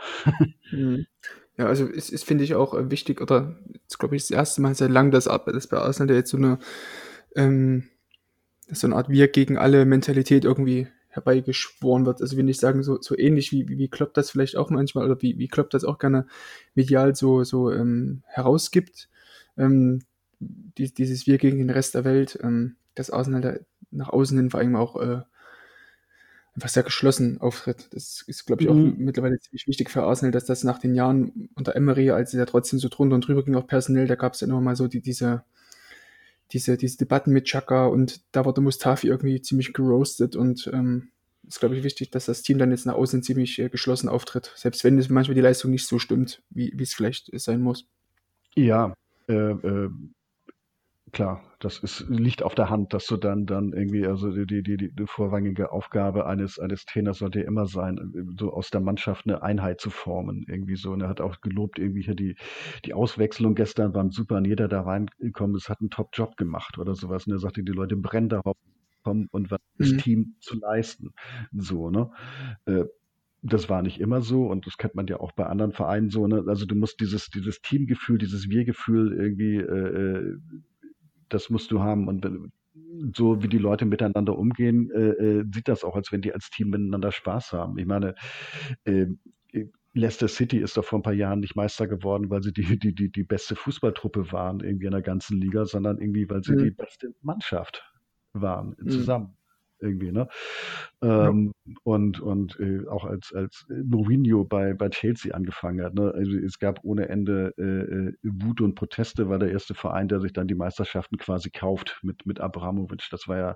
[0.72, 1.06] Mhm.
[1.58, 4.62] Ja, also es ist, finde ich, auch äh, wichtig, oder jetzt glaube ich das erste
[4.62, 6.60] Mal seit langem, dass, dass bei Arsenal jetzt so eine,
[7.36, 7.90] ähm,
[8.70, 12.22] so eine Art Wir gegen alle Mentalität irgendwie herbeigeschworen wird.
[12.22, 15.22] Also wenn ich sagen, so, so ähnlich wie, wie Klopp das vielleicht auch manchmal, oder
[15.22, 16.26] wie, wie Klopp das auch gerne
[16.74, 19.10] medial so, so ähm, herausgibt.
[19.58, 20.00] Ähm,
[20.78, 23.56] die, dieses Wir gegen den Rest der Welt, ähm, dass Arsenal da
[23.92, 25.22] nach außen hin vor allem auch äh,
[26.56, 27.88] einfach sehr geschlossen auftritt.
[27.92, 28.96] Das ist, glaube ich, auch mhm.
[28.98, 32.46] mittlerweile ziemlich wichtig für Arsenal, dass das nach den Jahren unter Emery, als es ja
[32.46, 34.88] trotzdem so drunter und drüber ging, auch personell, da gab es ja immer mal so
[34.88, 35.44] die, diese,
[36.52, 41.10] diese, diese Debatten mit Chaka und da wurde Mustafi irgendwie ziemlich geroastet und ähm,
[41.48, 44.52] ist, glaube ich, wichtig, dass das Team dann jetzt nach außen ziemlich äh, geschlossen auftritt,
[44.56, 47.88] selbst wenn es manchmal die Leistung nicht so stimmt, wie es vielleicht sein muss.
[48.56, 48.94] Ja,
[49.28, 49.90] äh, äh,
[51.12, 54.64] Klar, das ist, liegt auf der Hand, dass du dann, dann irgendwie, also die, die,
[54.64, 59.44] die, die vorrangige Aufgabe eines, eines Trainers sollte immer sein, so aus der Mannschaft eine
[59.44, 60.92] Einheit zu formen, irgendwie so.
[60.92, 62.38] Und er hat auch gelobt, irgendwie hier die,
[62.86, 66.96] die Auswechslung gestern waren super und jeder da reingekommen ist, hat einen Top-Job gemacht oder
[66.96, 67.28] sowas.
[67.28, 68.56] Und er sagte, die Leute brennen darauf
[69.04, 69.84] kommen und was mhm.
[69.84, 71.10] das Team zu leisten.
[71.52, 72.10] So, ne?
[72.66, 72.86] Äh,
[73.44, 76.28] das war nicht immer so und das kennt man ja auch bei anderen Vereinen so.
[76.28, 76.44] Ne?
[76.48, 80.38] Also du musst dieses, dieses Teamgefühl, dieses Wir-Gefühl irgendwie äh, äh
[81.34, 82.08] das musst du haben.
[82.08, 82.52] Und
[83.16, 86.50] so wie die Leute miteinander umgehen, äh, äh, sieht das auch, als wenn die als
[86.50, 87.78] Team miteinander Spaß haben.
[87.78, 88.16] Ich meine,
[88.86, 89.08] äh,
[89.94, 92.96] Leicester City ist doch vor ein paar Jahren nicht Meister geworden, weil sie die, die,
[92.96, 96.64] die, die beste Fußballtruppe waren irgendwie in der ganzen Liga, sondern irgendwie, weil sie mhm.
[96.64, 97.84] die beste Mannschaft
[98.34, 98.90] waren mhm.
[98.90, 99.38] zusammen
[99.82, 100.28] irgendwie, ne?
[101.02, 101.74] Ähm, ja.
[101.84, 106.12] Und, und äh, auch als, als Mourinho bei, bei Chelsea angefangen hat, ne?
[106.14, 110.20] Also es gab ohne Ende äh, äh, Wut und Proteste, war der erste Verein, der
[110.20, 113.08] sich dann die Meisterschaften quasi kauft mit, mit Abramovic.
[113.12, 113.56] Das war ja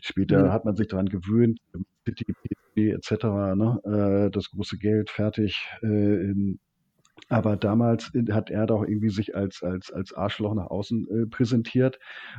[0.00, 0.52] später, mhm.
[0.52, 1.60] hat man sich daran gewöhnt,
[2.06, 3.24] City, etc.,
[3.54, 3.80] ne?
[3.84, 5.68] Äh, das große Geld fertig.
[5.82, 6.58] Äh, in,
[7.28, 11.98] aber damals hat er doch irgendwie sich als, als, als Arschloch nach außen äh, präsentiert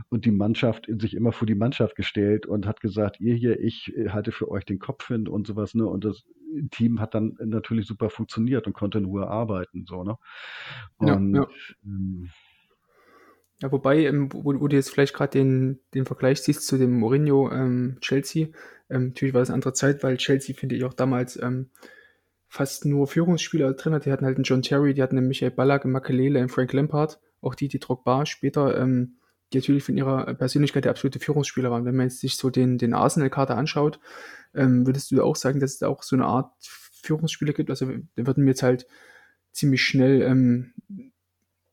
[0.10, 3.60] und die Mannschaft in sich immer vor die Mannschaft gestellt und hat gesagt, ihr hier,
[3.60, 5.86] ich äh, halte für euch den Kopf hin und sowas, ne?
[5.86, 6.26] Und das
[6.71, 10.15] Team hat dann natürlich super funktioniert und konnte in Ruhe arbeiten, so, ne?
[10.98, 11.48] Und, ja, ja.
[11.84, 12.30] Ähm,
[13.62, 17.00] ja, wobei, ähm, wo, wo, du jetzt vielleicht gerade den, den Vergleich siehst zu dem
[17.00, 18.48] Mourinho ähm, Chelsea,
[18.89, 21.69] ähm, natürlich war das eine andere Zeit, weil Chelsea finde ich auch damals ähm,
[22.47, 24.05] fast nur Führungsspieler drin hat.
[24.05, 26.73] Die hatten halt einen John Terry, die hatten einen Michael Ballack, einen Makelele, einen Frank
[26.73, 29.17] Lampard, auch die, die Drogba später, ähm,
[29.53, 31.86] die natürlich von ihrer Persönlichkeit der absolute Führungsspieler waren.
[31.86, 33.99] Wenn man jetzt sich so den, den Arsenal-Kader anschaut,
[34.53, 36.51] ähm, würdest du auch sagen, dass es da auch so eine Art
[37.03, 37.69] Führungsspieler gibt?
[37.69, 38.88] Also da würden mir jetzt halt
[39.51, 40.73] ziemlich schnell ähm,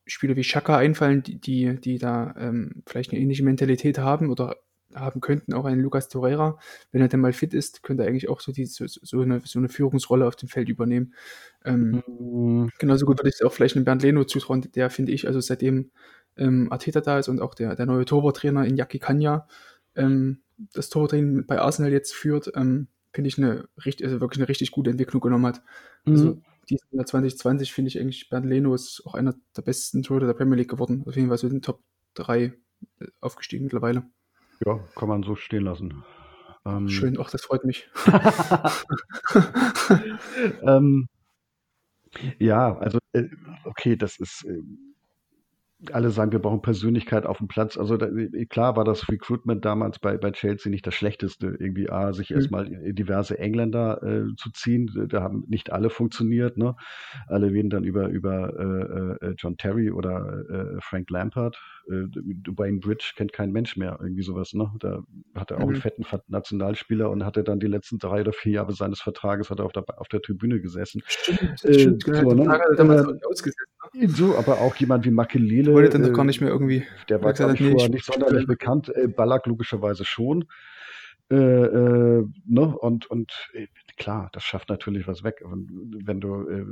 [0.07, 4.57] Spieler wie Shaka einfallen, die, die, die da ähm, vielleicht eine ähnliche Mentalität haben oder
[4.95, 6.59] haben könnten, auch ein Lucas Torreira,
[6.91, 9.41] wenn er denn mal fit ist, könnte er eigentlich auch so, die, so, so, eine,
[9.45, 11.15] so eine Führungsrolle auf dem Feld übernehmen.
[11.65, 12.71] Ähm, mhm.
[12.79, 15.41] Genauso gut würde ich es auch vielleicht einem Bernd Leno zutrauen, der finde ich, also
[15.41, 15.91] seitdem
[16.37, 19.47] ähm, Arteta da ist und auch der, der neue Torwarttrainer in Jaki Kanya
[19.97, 24.49] ähm, das Torwarttraining bei Arsenal jetzt führt, ähm, finde ich eine richtig, also wirklich eine
[24.49, 25.63] richtig gute Entwicklung genommen hat.
[26.05, 26.13] Mhm.
[26.13, 30.27] Also dieses Jahr 2020 finde ich eigentlich, Bernd Leno ist auch einer der besten Torhüter
[30.27, 31.03] der Premier League geworden.
[31.07, 31.83] Auf jeden Fall so in den Top
[32.15, 32.53] 3 äh,
[33.21, 34.05] aufgestiegen mittlerweile.
[34.65, 36.05] Ja, kann man so stehen lassen.
[36.65, 37.89] Ähm, Schön, auch das freut mich.
[40.63, 41.09] ähm,
[42.39, 43.25] ja, also äh,
[43.65, 44.63] okay, das ist äh,
[45.91, 47.77] alle sagen, wir brauchen Persönlichkeit auf dem Platz.
[47.77, 48.09] Also da,
[48.49, 51.57] klar war das Recruitment damals bei, bei Chelsea nicht das Schlechteste.
[51.59, 52.37] Irgendwie A, sich mhm.
[52.37, 54.91] erstmal diverse Engländer äh, zu ziehen.
[55.09, 56.57] Da haben nicht alle funktioniert.
[56.57, 56.77] Ne?
[57.27, 61.59] Alle reden dann über, über äh, äh, John Terry oder äh, Frank Lampard.
[61.89, 62.07] Äh,
[62.57, 63.99] Wayne Bridge kennt kein Mensch mehr.
[64.01, 64.53] Irgendwie sowas.
[64.55, 64.71] Ne?
[64.81, 65.03] Da
[65.35, 65.75] hat er auch mhm.
[65.75, 69.59] einen fetten Nationalspieler und hatte dann die letzten drei oder vier Jahre seines Vertrages hat
[69.59, 71.03] er auf der, auf der Tribüne gesessen.
[71.07, 72.05] Stimmt, äh, stimmt.
[72.05, 72.49] Genau, so, ne?
[72.49, 73.03] hat er äh.
[73.95, 74.09] Ne?
[74.09, 76.85] So, aber auch jemand wie Makelele wurde dann doch gar nicht mehr irgendwie.
[77.09, 78.95] Der war, glaube ich, vorher nicht sonderlich bekannt.
[78.95, 80.47] Äh, Ballack logischerweise schon.
[81.31, 82.77] Äh, äh, ne?
[82.79, 83.67] Und, und äh,
[83.97, 85.43] klar, das schafft natürlich was weg.
[85.45, 85.71] Und
[86.05, 86.67] wenn du äh,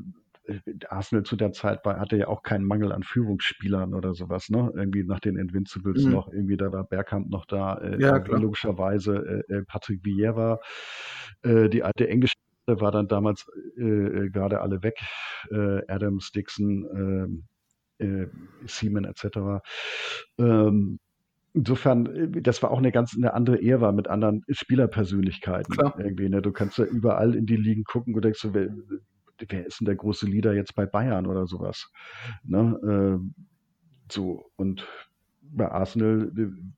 [0.89, 4.73] Arsenal zu der Zeit war, hatte ja auch keinen Mangel an Führungsspielern oder sowas, ne?
[4.75, 6.13] Irgendwie nach den Invincibles mhm.
[6.13, 10.59] noch, irgendwie da war Bergkamp noch da, äh, ja, logischerweise äh, Patrick Vieira,
[11.43, 12.35] äh, die alte englische
[12.67, 13.47] war dann damals
[13.79, 15.01] äh, gerade alle weg,
[15.89, 17.45] Adams, Dixon, ähm,
[18.01, 18.27] äh,
[18.67, 19.63] Siemen etc.
[20.39, 20.99] Ähm,
[21.53, 25.95] insofern, äh, das war auch eine ganz eine andere Ära mit anderen Spielerpersönlichkeiten Klar.
[25.99, 26.29] irgendwie.
[26.29, 26.43] Ne?
[26.43, 28.55] Du kannst ja überall in die Ligen gucken und denkst so,
[29.49, 31.91] wer, ist denn der große Leader jetzt bei Bayern oder sowas?
[32.45, 32.79] Ne?
[32.83, 33.35] Ähm,
[34.11, 34.87] so und
[35.53, 36.31] bei Arsenal,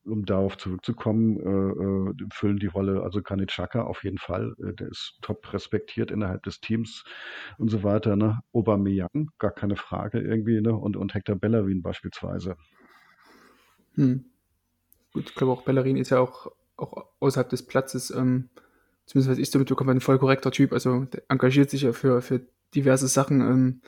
[0.04, 4.88] um darauf zurückzukommen, äh, äh, füllen die Rolle, also Kanitschaka auf jeden Fall, äh, der
[4.88, 7.04] ist top respektiert innerhalb des Teams
[7.58, 8.16] und so weiter.
[8.16, 8.40] Ne?
[8.52, 10.74] Aubameyang, gar keine Frage irgendwie, ne?
[10.74, 12.56] und, und Hector Bellerin beispielsweise.
[13.94, 14.24] Hm.
[15.12, 18.48] Gut, ich glaube auch Bellerin ist ja auch, auch außerhalb des Platzes, ähm,
[19.06, 22.22] zumindest was ich so mitbekomme, ein voll korrekter Typ, also der engagiert sich ja für,
[22.22, 22.40] für
[22.74, 23.80] diverse Sachen, ähm,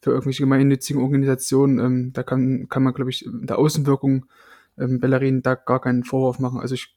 [0.00, 1.78] für irgendwelche gemeinnützigen Organisationen.
[1.78, 4.26] Ähm, da kann, kann man, glaube ich, in der Außenwirkung
[4.78, 6.60] ähm, Bellerin da gar keinen Vorwurf machen.
[6.60, 6.96] Also ich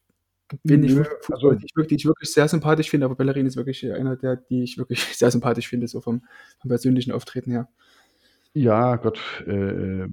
[0.64, 0.98] bin nicht
[1.32, 4.64] also, ich wirklich, ich wirklich sehr sympathisch finde, aber Bellerin ist wirklich einer der, die
[4.64, 6.24] ich wirklich sehr sympathisch finde, so vom,
[6.60, 7.70] vom persönlichen Auftreten her.
[8.54, 10.08] Ja, Gott, äh, so,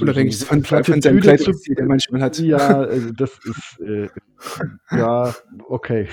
[0.00, 2.38] Unabhängig so, von, von, von seinem Kleidungsstil, der manchmal hat.
[2.38, 4.08] Ja, äh, das ist, äh,
[4.90, 5.34] ja,
[5.68, 6.08] okay.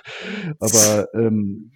[0.60, 1.72] Aber ähm,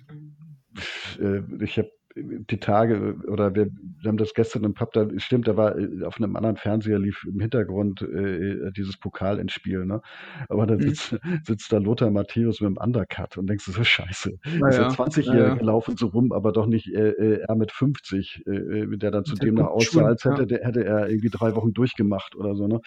[1.20, 1.90] äh, ich habe
[2.22, 3.66] die Tage oder wir,
[4.00, 6.98] wir, haben das gestern im Pub, da stimmt, da war äh, auf einem anderen Fernseher
[6.98, 10.00] lief im Hintergrund äh, dieses Pokalendspiel, ne?
[10.48, 10.88] Aber dann mhm.
[10.88, 11.40] sitzt, mhm.
[11.44, 14.88] sitzt da Lothar Matthäus mit dem Undercut und denkst du so, scheiße, Na ist ja
[14.88, 15.62] 20 Jahre ja.
[15.62, 19.24] laufen so rum, aber doch nicht äh, äh er mit 50, äh, äh, der dann
[19.24, 20.46] zudem nach aussah, als hätte, ja.
[20.46, 22.80] der, hätte er irgendwie drei Wochen durchgemacht oder so, ne?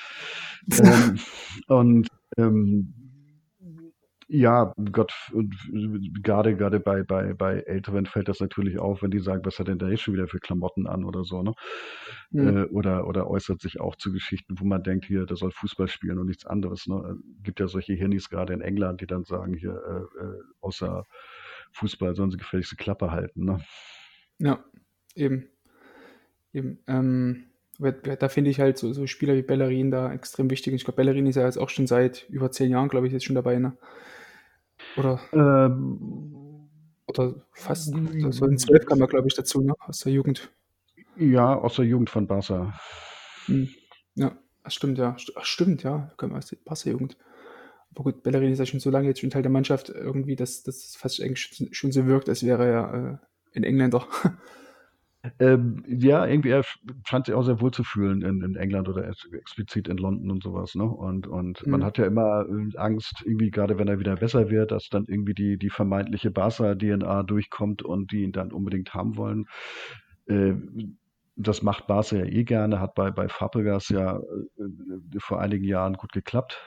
[0.82, 1.20] ähm,
[1.68, 2.94] und ähm,
[4.34, 5.14] ja, Gott,
[6.24, 9.68] gerade, gerade bei, bei, bei Älteren fällt das natürlich auf, wenn die sagen, was hat
[9.68, 11.54] denn da jetzt schon wieder für Klamotten an oder so, ne?
[12.30, 12.48] Mhm.
[12.48, 15.90] Äh, oder, oder äußert sich auch zu Geschichten, wo man denkt, hier, der soll Fußball
[15.90, 17.18] spielen und nichts anderes, ne?
[17.44, 21.04] Gibt ja solche Hirnis gerade in England, die dann sagen, hier, äh, äh, außer
[21.74, 23.62] Fußball sollen sie gefälligste Klappe halten, ne?
[24.40, 24.64] Ja,
[25.14, 25.50] eben.
[26.54, 26.80] Eben.
[26.88, 27.48] Ähm,
[27.80, 30.74] da finde ich halt so, so Spieler wie Bellerin da extrem wichtig.
[30.74, 33.26] Ich glaube, Bellerin ist ja jetzt auch schon seit über zehn Jahren, glaube ich, jetzt
[33.26, 33.76] schon dabei, ne?
[34.98, 35.20] Oder?
[35.34, 36.70] Ähm,
[37.08, 37.94] oder fast.
[38.30, 39.74] So in zwölf kam er, glaube ich, dazu, ne?
[39.80, 40.52] Aus der Jugend.
[41.18, 42.80] Ja, aus der Jugend von Barca.
[43.46, 43.70] Hm.
[44.16, 45.16] Ja, das stimmt, ja.
[45.36, 46.12] Ach, stimmt, ja.
[46.18, 47.18] Kommen aus der Barca-Jugend.
[47.94, 50.64] Aber gut, Bellerin ist ja schon so lange jetzt schon Teil der Mannschaft, irgendwie, dass
[50.64, 53.20] das fast eigentlich schon so wirkt, als wäre er
[53.54, 54.08] äh, ein Engländer.
[55.40, 56.64] Ähm, ja, irgendwie er
[57.06, 60.42] scheint sich auch sehr wohl zu fühlen in, in England oder explizit in London und
[60.42, 60.84] sowas, ne?
[60.84, 61.72] Und, und mhm.
[61.72, 65.06] man hat ja immer äh, Angst, irgendwie, gerade wenn er wieder besser wird, dass dann
[65.08, 69.46] irgendwie die, die vermeintliche Barca-DNA durchkommt und die ihn dann unbedingt haben wollen.
[70.26, 70.54] Äh,
[71.36, 75.94] das macht Barca ja eh gerne, hat bei, bei Fabregas ja äh, vor einigen Jahren
[75.94, 76.60] gut geklappt.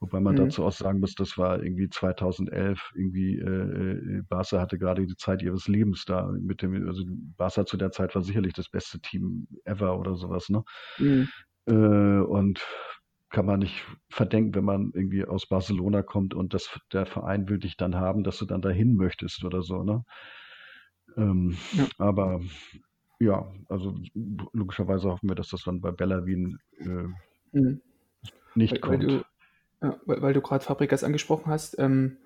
[0.00, 0.38] Wobei man mhm.
[0.38, 5.16] dazu auch sagen muss, das war irgendwie 2011, irgendwie äh, äh, Barca hatte gerade die
[5.16, 7.02] Zeit ihres Lebens da mit dem, also
[7.36, 10.62] Barca zu der Zeit war sicherlich das beste Team ever oder sowas, ne?
[10.98, 11.28] Mhm.
[11.66, 12.64] Äh, und
[13.30, 17.58] kann man nicht verdenken, wenn man irgendwie aus Barcelona kommt und das, der Verein will
[17.58, 20.04] dich dann haben, dass du dann dahin möchtest oder so, ne?
[21.16, 21.86] Ähm, ja.
[21.98, 22.40] Aber
[23.18, 23.98] ja, also
[24.52, 27.08] logischerweise hoffen wir, dass das dann bei Bellavin äh,
[27.52, 27.80] mhm.
[28.54, 29.02] nicht kommt.
[29.02, 29.24] Du,
[29.80, 31.78] weil, weil du gerade Fabrikas angesprochen hast.
[31.78, 32.18] Ähm,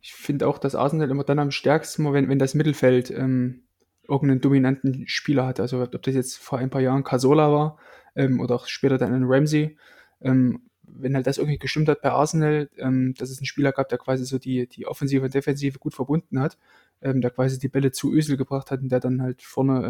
[0.00, 3.62] ich finde auch, dass Arsenal immer dann am stärksten, wenn, wenn das Mittelfeld ähm,
[4.08, 5.60] irgendeinen dominanten Spieler hat.
[5.60, 7.78] Also ob das jetzt vor ein paar Jahren Casola war
[8.16, 9.78] ähm, oder auch später dann ein Ramsey.
[10.20, 13.88] Ähm, wenn halt das irgendwie gestimmt hat bei Arsenal, ähm, dass es einen Spieler gab,
[13.88, 16.58] der quasi so die, die Offensive und Defensive gut verbunden hat,
[17.00, 19.86] ähm, der quasi die Bälle zu Ösel gebracht hat und der dann halt vorne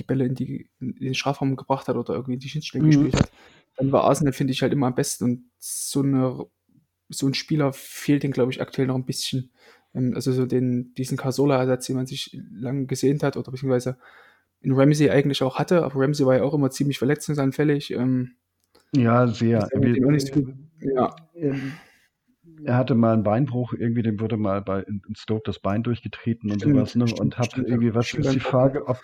[0.00, 2.90] die Bälle in, die, in den Strafraum gebracht hat oder irgendwie in die Schnittstelle mhm.
[2.90, 3.30] gespielt hat
[3.80, 5.24] dann war Arsenal, finde ich, halt immer am besten.
[5.24, 6.44] Und so, eine,
[7.08, 9.50] so ein Spieler fehlt den, glaube ich, aktuell noch ein bisschen.
[9.94, 13.96] Ähm, also so den, diesen Casola-Ersatz, den man sich lange gesehen hat, oder beziehungsweise
[14.60, 17.92] in Ramsey eigentlich auch hatte, aber Ramsey war ja auch immer ziemlich verletzungsanfällig.
[17.92, 18.32] Ähm,
[18.94, 19.66] ja, sehr.
[20.80, 21.14] Ja.
[22.64, 26.50] Er hatte mal einen Beinbruch, irgendwie, dem wurde mal bei in Stoke das Bein durchgetreten
[26.50, 27.08] und stimmt, sowas, ne?
[27.08, 29.00] Stimmt, und hat stimmt, irgendwie, was ist die Frage, ob,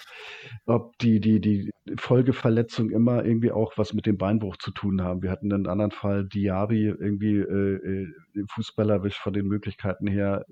[0.66, 5.22] ob die, die, die Folgeverletzung immer irgendwie auch was mit dem Beinbruch zu tun haben.
[5.22, 10.44] Wir hatten einen anderen Fall, Diaby, irgendwie äh, äh fußballerisch von den Möglichkeiten her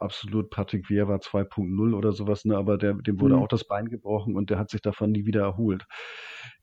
[0.00, 2.56] absolut Patrick Vieira 2.0 oder sowas, ne?
[2.56, 3.42] aber der, dem wurde mhm.
[3.42, 5.84] auch das Bein gebrochen und der hat sich davon nie wieder erholt.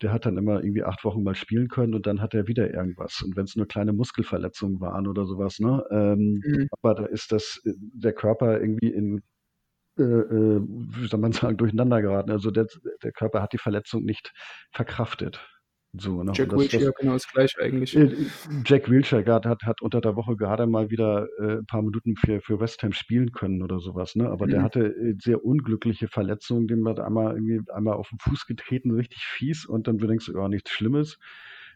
[0.02, 2.74] Der hat dann immer irgendwie acht Wochen mal spielen können und dann hat er wieder
[2.74, 3.22] irgendwas.
[3.24, 5.84] Und wenn es nur kleine Muskelverletzungen waren oder sowas, ne?
[5.92, 6.68] Ähm, mhm.
[6.82, 9.22] Aber da ist das, äh, der Körper irgendwie in
[10.00, 12.32] äh, äh, wie soll man sagen, durcheinander geraten.
[12.32, 12.68] Also der,
[13.04, 14.32] der Körper hat die Verletzung nicht
[14.72, 15.44] verkraftet.
[15.94, 16.38] So, ne?
[16.38, 17.96] Jack Wilshere, genau das gleiche eigentlich.
[17.96, 18.30] äh,
[18.66, 22.42] Jack Wilshere hat, hat, unter der Woche gerade mal wieder äh, ein paar Minuten für,
[22.42, 24.30] für West Ham spielen können oder sowas, ne?
[24.30, 24.64] Aber der Mhm.
[24.64, 29.20] hatte äh, sehr unglückliche Verletzungen, dem hat einmal irgendwie einmal auf den Fuß getreten, richtig
[29.26, 31.18] fies, und dann denkst du, ja, nichts Schlimmes.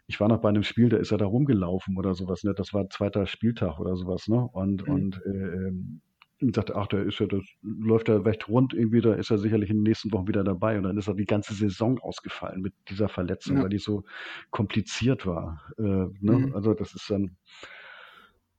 [0.07, 2.53] Ich war noch bei einem Spiel, da ist er da rumgelaufen oder sowas, ne?
[2.55, 4.41] Das war zweiter Spieltag oder sowas, ne?
[4.51, 5.01] Und, Mhm.
[5.03, 6.01] und äh, ähm,
[6.41, 9.37] und sagte, ach, da ist ja, das läuft ja recht rund irgendwie, da ist er
[9.37, 10.77] sicherlich in den nächsten Wochen wieder dabei.
[10.77, 13.63] Und dann ist er die ganze Saison ausgefallen mit dieser Verletzung, Ja.
[13.63, 14.03] weil die so
[14.49, 15.61] kompliziert war.
[15.77, 16.11] Äh, ne?
[16.21, 16.55] Mhm.
[16.55, 17.35] Also das ist dann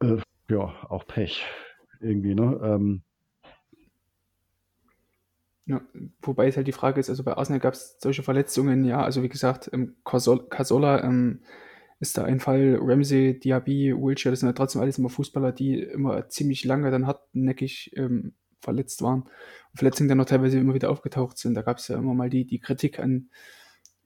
[0.01, 0.17] äh,
[0.49, 1.45] ja auch Pech
[2.01, 2.61] irgendwie, ne?
[2.63, 3.03] Ähm,
[5.65, 5.81] Ja,
[6.23, 9.23] wobei es halt die Frage ist, also bei Arsenal gab es solche Verletzungen, ja, also
[9.23, 11.39] wie gesagt, ähm, Casol- Cazorla ähm,
[12.03, 15.81] ist da ein Fall, Ramsey, Diaby, Wilshere, das sind ja trotzdem alles immer Fußballer, die
[15.81, 20.91] immer ziemlich lange dann hartnäckig ähm, verletzt waren und Verletzungen dann noch teilweise immer wieder
[20.91, 21.55] aufgetaucht sind.
[21.55, 23.31] Da gab es ja immer mal die, die Kritik an,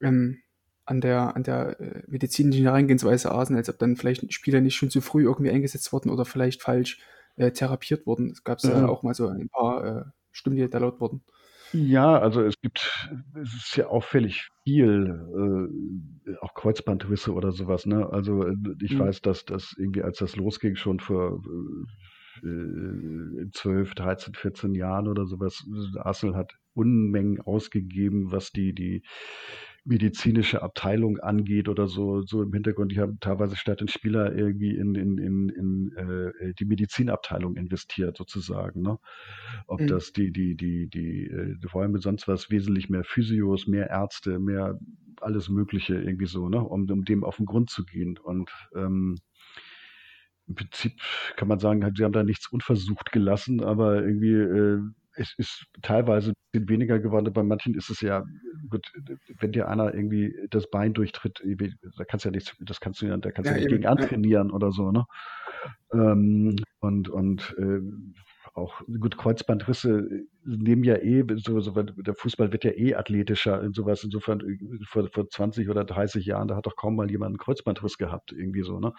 [0.03, 0.43] ähm,
[0.85, 4.91] an der, an der äh, medizinischen Herangehensweise Arsenal, als ob dann vielleicht Spieler nicht schon
[4.91, 7.01] zu früh irgendwie eingesetzt wurden oder vielleicht falsch
[7.37, 8.31] äh, therapiert wurden.
[8.31, 11.23] Es gab ja äh, auch mal so ein paar äh, Stimmen, die da laut wurden.
[11.79, 13.09] Ja, also es gibt,
[13.43, 15.69] es ist ja auffällig viel,
[16.27, 18.09] äh, auch Kreuzbandrisse oder sowas, ne?
[18.11, 18.99] Also äh, ich Mhm.
[18.99, 21.43] weiß, dass das irgendwie, als das losging, schon vor
[22.43, 25.65] äh, 12, 13, 14 Jahren oder sowas,
[25.99, 29.03] Arsenal hat Unmengen ausgegeben, was die, die
[29.87, 32.93] medizinische Abteilung angeht oder so, so im Hintergrund.
[32.93, 38.17] Die haben teilweise statt den Spieler irgendwie in, in, in, in äh, die Medizinabteilung investiert,
[38.17, 38.83] sozusagen.
[38.83, 38.99] Ne?
[39.67, 39.87] Ob Mhm.
[39.87, 44.39] das die, die, die, die, äh, die Räume sonst was, wesentlich mehr Physios, mehr Ärzte,
[44.39, 44.79] mehr
[45.21, 46.63] alles Mögliche irgendwie so, ne?
[46.63, 48.19] um, um dem auf den Grund zu gehen.
[48.19, 49.17] Und ähm,
[50.49, 51.01] im Prinzip
[51.37, 54.81] kann man sagen, sie haben da nichts unversucht gelassen, aber irgendwie äh,
[55.17, 57.33] es ist teilweise ein bisschen weniger geworden.
[57.33, 58.25] Bei manchen ist es ja,
[58.69, 58.93] gut,
[59.39, 61.43] wenn dir einer irgendwie das Bein durchtritt,
[61.97, 63.71] da kannst du ja nichts, das kannst du ja, da kannst du Ja, ja eben,
[63.71, 63.91] dagegen ja.
[63.91, 65.07] antrainieren oder so, ne?
[65.93, 67.81] Ähm, und und äh,
[68.55, 70.09] auch gut, Kreuzbandrisse
[70.45, 74.03] nehmen ja eh, so, so, der Fußball wird ja eh athletischer in sowas.
[74.03, 77.39] Insofern äh, vor, vor 20 oder 30 Jahren, da hat doch kaum mal jemand einen
[77.39, 78.93] Kreuzbandriss gehabt, irgendwie so, ne?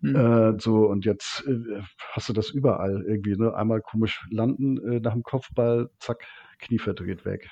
[0.00, 0.16] Mhm.
[0.16, 1.80] Äh, so, und jetzt äh,
[2.12, 3.54] hast du das überall irgendwie, ne?
[3.54, 6.24] Einmal komisch landen äh, nach dem Kopfball, zack,
[6.58, 7.48] Knie verdreht weg.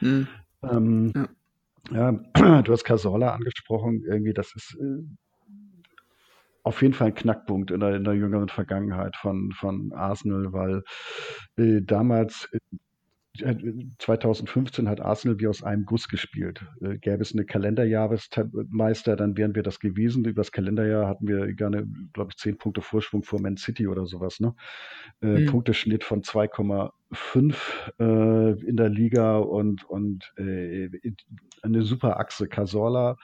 [0.00, 0.26] Mhm.
[0.62, 1.28] Ähm, Ja.
[2.12, 2.12] ja,
[2.62, 5.02] du hast Casola angesprochen, irgendwie, das ist äh,
[6.64, 10.82] auf jeden Fall ein Knackpunkt in der, in der jüngeren Vergangenheit von, von Arsenal, weil
[11.56, 12.58] äh, damals, äh,
[13.98, 16.64] 2015 hat Arsenal wie aus einem Guss gespielt.
[16.80, 20.24] Äh, gäbe es eine Kalenderjahresmeister, dann wären wir das gewesen.
[20.24, 24.06] Über das Kalenderjahr hatten wir gerne, glaube ich, zehn Punkte Vorsprung vor Man City oder
[24.06, 24.40] sowas.
[24.40, 24.54] Ne?
[25.20, 25.46] Äh, Mhm.
[25.46, 27.54] Punkteschnitt von 2,5
[27.98, 30.90] äh, in der Liga und, und äh,
[31.62, 32.48] eine super Achse.
[32.48, 33.16] Casorla,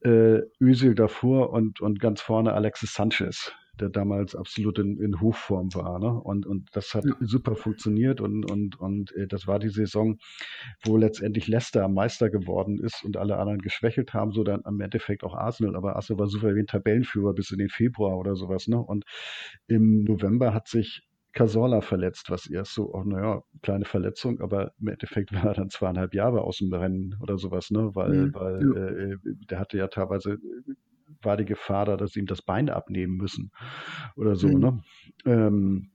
[0.00, 5.74] äh, Özil davor und, und ganz vorne Alexis Sanchez, der damals absolut in, in Hochform
[5.74, 5.98] war.
[5.98, 6.12] Ne?
[6.12, 7.14] Und, und das hat Ja.
[7.20, 10.18] super funktioniert und, und, und äh, das war die Saison,
[10.82, 15.24] wo letztendlich Leicester Meister geworden ist und alle anderen geschwächelt haben, so dann am Endeffekt
[15.24, 18.68] auch Arsenal, aber Arsenal war souverän Tabellenführer bis in den Februar oder sowas.
[18.68, 18.78] Ne?
[18.78, 19.04] Und
[19.66, 21.02] im November hat sich
[21.32, 25.70] Casorla verletzt, was erst so, oh, naja, kleine Verletzung, aber im Endeffekt war er dann
[25.70, 27.90] zweieinhalb Jahre aus dem Rennen oder sowas, ne?
[27.94, 28.34] Weil, Mhm.
[28.34, 28.88] weil Ja.
[28.88, 29.16] äh,
[29.48, 30.38] der hatte ja teilweise
[31.22, 33.50] war die Gefahr da, dass sie ihm das Bein abnehmen müssen
[34.16, 34.60] oder so, Mhm.
[34.60, 34.82] ne?
[35.24, 35.90] Ähm,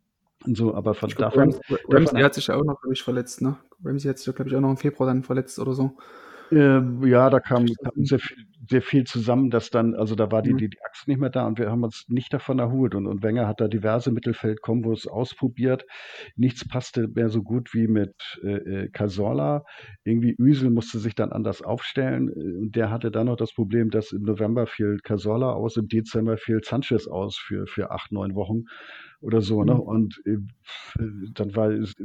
[0.46, 1.56] so, aber von davon
[1.90, 3.58] Ramsey hat sich ja auch noch, glaube ich, verletzt, ne?
[3.84, 5.98] Ramsey hat sich, glaube ich, auch noch im Februar dann verletzt oder so.
[6.52, 8.38] Ähm, ja, da kam, kam sehr, viel,
[8.70, 10.58] sehr viel zusammen, dass dann, also da war die, Mhm.
[10.58, 12.94] die, die Achse nicht mehr da und wir haben uns nicht davon erholt.
[12.94, 15.86] Und, und Wenger hat da diverse Mittelfeldkombos ausprobiert.
[16.36, 19.64] Nichts passte mehr so gut wie mit äh, äh, Cazorla.
[20.04, 22.30] Irgendwie Üsel musste sich dann anders aufstellen.
[22.30, 25.88] äh, Und der hatte dann noch das Problem, dass im November fiel Cazorla aus, im
[25.88, 28.66] Dezember fiel Sanchez aus für, für acht, neun Wochen
[29.20, 29.64] oder so.
[29.64, 29.74] Ne?
[29.74, 29.80] Mhm.
[29.80, 30.38] Und äh,
[31.34, 31.96] dann war es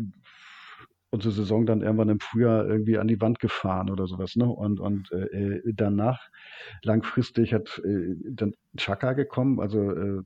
[1.10, 4.36] unsere Saison dann irgendwann im Frühjahr irgendwie an die Wand gefahren oder sowas.
[4.36, 4.46] Ne?
[4.46, 6.28] Und, und äh, danach
[6.82, 9.60] langfristig hat äh, dann Chaka gekommen.
[9.60, 10.22] Also, äh,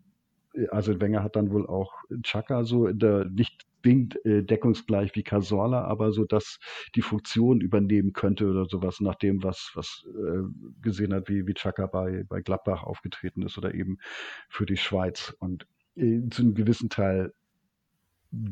[0.70, 5.22] also Wenger hat dann wohl auch Chaka so in der nicht zwingend äh, deckungsgleich wie
[5.22, 6.58] Casorla, aber so, dass
[6.94, 10.42] die Funktion übernehmen könnte oder sowas, nach dem, was, was äh,
[10.80, 13.98] gesehen hat, wie, wie Chaka bei, bei Gladbach aufgetreten ist oder eben
[14.48, 15.36] für die Schweiz.
[15.38, 15.66] Und
[15.96, 17.32] äh, zu einem gewissen Teil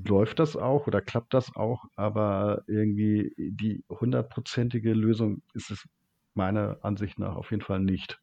[0.06, 5.88] läuft das auch oder klappt das auch, aber irgendwie die hundertprozentige Lösung ist es
[6.34, 8.20] meiner Ansicht nach auf jeden Fall nicht.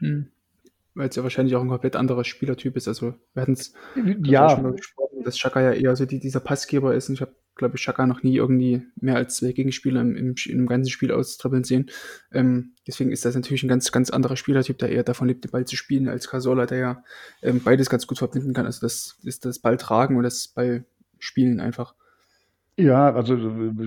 [0.00, 0.30] Mhm.
[0.94, 2.88] Weil es ja wahrscheinlich auch ein komplett anderer Spielertyp ist.
[2.88, 6.40] Also wir hatten es Ja, schon mal gesprochen, dass Chaka ja eher so die, dieser
[6.40, 7.08] Passgeber ist.
[7.08, 10.34] Und ich habe glaube ich, Chaka noch nie irgendwie mehr als zwei Gegenspieler im, im,
[10.46, 11.90] im ganzen Spiel austribbeln sehen.
[12.32, 15.50] Ähm, deswegen ist das natürlich ein ganz, ganz anderer Spielertyp, der eher davon lebt, den
[15.50, 17.04] Ball zu spielen, als Casola, der ja
[17.42, 18.66] ähm, beides ganz gut verbinden kann.
[18.66, 20.84] Also das ist das Ball tragen und das Ball
[21.18, 21.94] spielen einfach.
[22.78, 23.36] Ja, also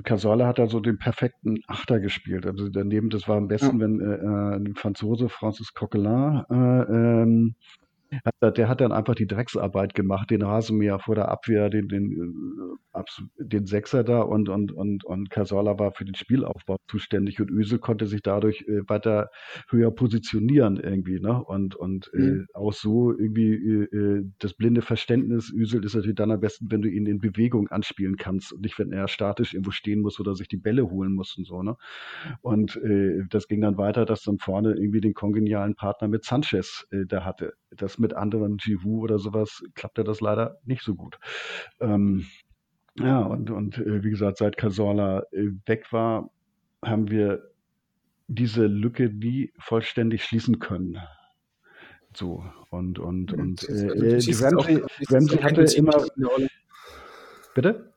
[0.03, 2.45] Casola hat da so den perfekten Achter gespielt.
[2.45, 3.85] Also daneben, das war am besten, ja.
[3.85, 7.55] wenn äh, äh ein Franzose, Francis Coquelin, äh, ähm,
[8.41, 13.03] der hat dann einfach die Drecksarbeit gemacht, den Rasenmäher vor der Abwehr, den, den, äh,
[13.39, 17.79] den Sechser da und, und, und, und Casola war für den Spielaufbau zuständig und Ösel
[17.79, 19.29] konnte sich dadurch äh, weiter
[19.69, 21.41] höher positionieren irgendwie, ne?
[21.43, 22.47] Und, und äh, mhm.
[22.53, 26.81] äh, auch so irgendwie äh, das blinde Verständnis, Ösel ist natürlich dann am besten, wenn
[26.81, 30.35] du ihn in Bewegung anspielen kannst und nicht, wenn er statisch irgendwo stehen muss oder
[30.35, 31.77] sich die Bälle holen muss und so, ne?
[32.41, 36.85] Und äh, das ging dann weiter, dass dann vorne irgendwie den kongenialen Partner mit Sanchez
[36.91, 37.53] äh, da hatte.
[37.71, 41.17] Das mit anderen Jivu oder sowas klappte das leider nicht so gut.
[41.79, 42.25] Ähm,
[42.99, 46.29] ja, und, und äh, wie gesagt, seit Casorla äh, weg war,
[46.83, 47.51] haben wir
[48.27, 50.97] diese Lücke nie vollständig schließen können.
[52.13, 56.05] So, und, und, und äh, äh Ramsey, Ramsey hatte immer.
[57.55, 57.93] Bitte?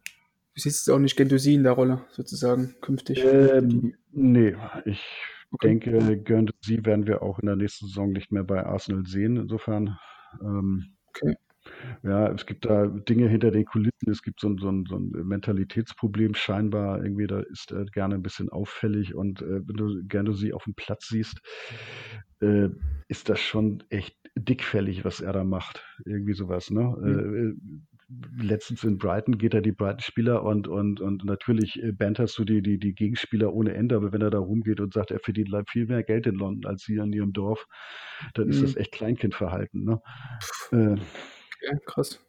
[0.54, 3.24] Du siehst es auch nicht Gendosi in der Rolle, sozusagen, künftig.
[3.24, 5.04] Ähm, nee, ich.
[5.62, 9.36] Denke, Gendosi werden wir auch in der nächsten Saison nicht mehr bei Arsenal sehen.
[9.36, 9.96] Insofern
[10.40, 11.34] ähm, okay.
[12.02, 14.10] Ja, es gibt da Dinge hinter den Kulissen.
[14.10, 17.02] Es gibt so ein, so ein, so ein Mentalitätsproblem scheinbar.
[17.02, 20.64] Irgendwie, da ist er gerne ein bisschen auffällig und äh, wenn du gerne sie auf
[20.64, 21.40] dem Platz siehst,
[22.40, 22.68] äh,
[23.08, 25.82] ist das schon echt dickfällig, was er da macht.
[26.04, 26.94] Irgendwie sowas, ne?
[27.00, 27.86] Mhm.
[28.38, 32.62] Letztens in Brighton geht er die Brighton-Spieler und, und, und natürlich äh, banterst du die,
[32.62, 35.86] die, die Gegenspieler ohne Ende, aber wenn er da rumgeht und sagt, er verdient viel
[35.86, 37.66] mehr Geld in London als sie an ihrem Dorf,
[38.34, 38.50] dann mhm.
[38.52, 39.84] ist das echt Kleinkindverhalten.
[39.84, 40.00] Ne?
[40.72, 42.24] Äh, okay, krass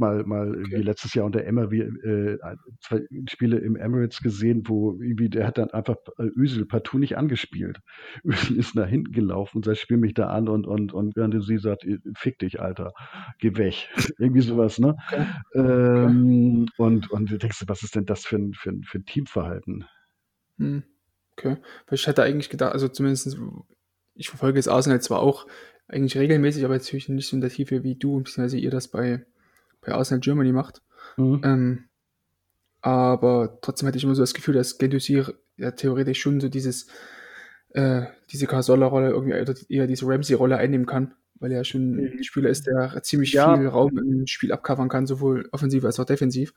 [0.00, 0.78] mal, mal okay.
[0.78, 2.38] wie letztes Jahr unter Emma wie, äh,
[2.80, 7.16] zwei Spiele im Emirates gesehen, wo irgendwie der hat dann einfach äh, Ösel partout nicht
[7.16, 7.78] angespielt.
[8.24, 11.42] Ösel ist nach hinten gelaufen und sagt, spiel mich da an und und und während
[11.44, 11.86] sie sagt,
[12.16, 12.92] fick dich, Alter,
[13.38, 13.88] geh weg.
[14.18, 14.96] irgendwie sowas, ne?
[15.06, 15.26] Okay.
[15.54, 16.82] Ähm, okay.
[16.82, 19.84] Und und du denkst, was ist denn das für ein, für ein, für ein Teamverhalten?
[20.58, 20.82] Hm.
[21.36, 21.56] Okay.
[21.86, 23.38] Weil ich hätte eigentlich gedacht, also zumindest,
[24.14, 25.46] ich verfolge jetzt Arsenal zwar auch
[25.88, 29.24] eigentlich regelmäßig, aber natürlich nicht so in der Tiefe wie du, beziehungsweise ihr das bei
[29.80, 30.82] bei Arsenal Germany macht.
[31.16, 31.40] Mhm.
[31.44, 31.84] Ähm,
[32.82, 35.22] aber trotzdem hatte ich immer so das Gefühl, dass Gendouzi
[35.56, 36.86] ja theoretisch schon so dieses,
[37.70, 42.12] äh, diese Casola-Rolle irgendwie eher diese Ramsey-Rolle einnehmen kann, weil er ja schon mhm.
[42.18, 43.56] ein Spieler ist, der ziemlich ja.
[43.56, 46.54] viel Raum im Spiel abcovern kann, sowohl offensiv als auch defensiv.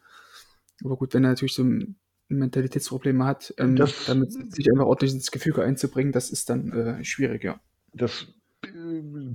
[0.83, 1.97] Aber gut, wenn er natürlich so ein
[2.29, 7.43] Mentalitätsproblem hat, ähm, damit sich einfach ordentlich ins Gefüge einzubringen, das ist dann äh, schwierig,
[7.43, 7.59] ja.
[7.93, 8.27] Das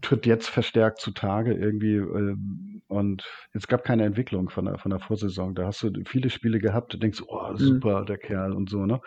[0.02, 1.96] tritt jetzt verstärkt zutage irgendwie.
[1.96, 3.22] Ähm, und
[3.52, 5.54] es gab keine Entwicklung von der, von der Vorsaison.
[5.54, 7.56] Da hast du viele Spiele gehabt, du denkst, oh, mhm.
[7.56, 8.06] super, mhm.
[8.06, 9.00] der Kerl und so, ne?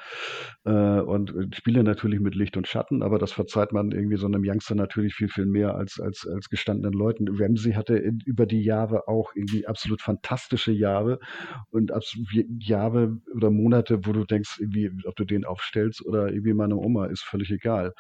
[0.66, 4.28] Äh, und äh, Spiele natürlich mit Licht und Schatten, aber das verzeiht man irgendwie so
[4.28, 7.28] einem Youngster natürlich viel, viel mehr als, als, als gestandenen Leuten.
[7.30, 11.20] Ramsey hatte über die Jahre auch irgendwie absolut fantastische Jahre
[11.72, 11.92] und
[12.60, 17.08] Jahre oder Monate, wo du denkst, irgendwie, ob du den aufstellst oder irgendwie meine Oma,
[17.08, 17.94] ist völlig egal.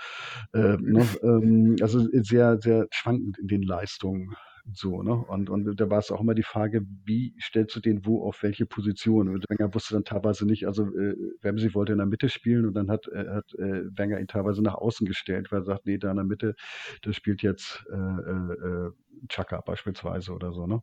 [0.53, 1.05] Äh, ne?
[1.23, 4.35] ähm, also sehr, sehr schwankend in den Leistungen.
[4.73, 5.13] So, ne?
[5.13, 8.43] Und, und da war es auch immer die Frage, wie stellst du den wo auf
[8.43, 9.29] welche Position?
[9.29, 12.75] Und Wenger wusste dann teilweise nicht, also äh, Ramsey wollte in der Mitte spielen und
[12.75, 15.97] dann hat, äh, hat äh, Wenger ihn teilweise nach außen gestellt, weil er sagt, nee,
[15.97, 16.55] da in der Mitte,
[17.01, 18.91] da spielt jetzt äh, äh, äh
[19.29, 20.81] Chaka beispielsweise oder so, ne?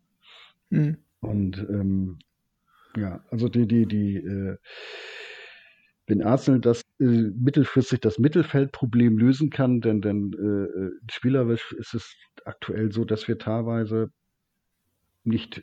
[0.70, 0.99] Mhm.
[1.20, 2.18] Und ähm,
[2.97, 4.57] ja, also die, die, die, äh,
[6.09, 11.94] wenn Arsenal das äh, mittelfristig das Mittelfeldproblem lösen kann, denn, denn äh, äh, spielerisch ist
[11.94, 14.11] es aktuell so, dass wir teilweise
[15.22, 15.62] nicht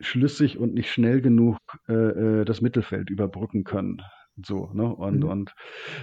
[0.00, 1.58] schlüssig und nicht schnell genug
[1.88, 4.02] äh, äh das Mittelfeld überbrücken können.
[4.36, 4.84] So, ne?
[4.84, 5.28] Und, mhm.
[5.28, 5.54] und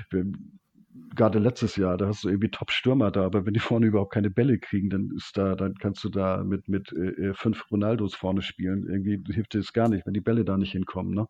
[0.09, 0.25] wir,
[1.15, 4.29] gerade letztes Jahr, da hast du irgendwie Top-Stürmer da, aber wenn die vorne überhaupt keine
[4.29, 8.41] Bälle kriegen, dann ist da, dann kannst du da mit, mit äh, fünf Ronaldos vorne
[8.41, 8.87] spielen.
[8.89, 11.13] Irgendwie hilft es gar nicht, wenn die Bälle da nicht hinkommen.
[11.13, 11.27] Ne?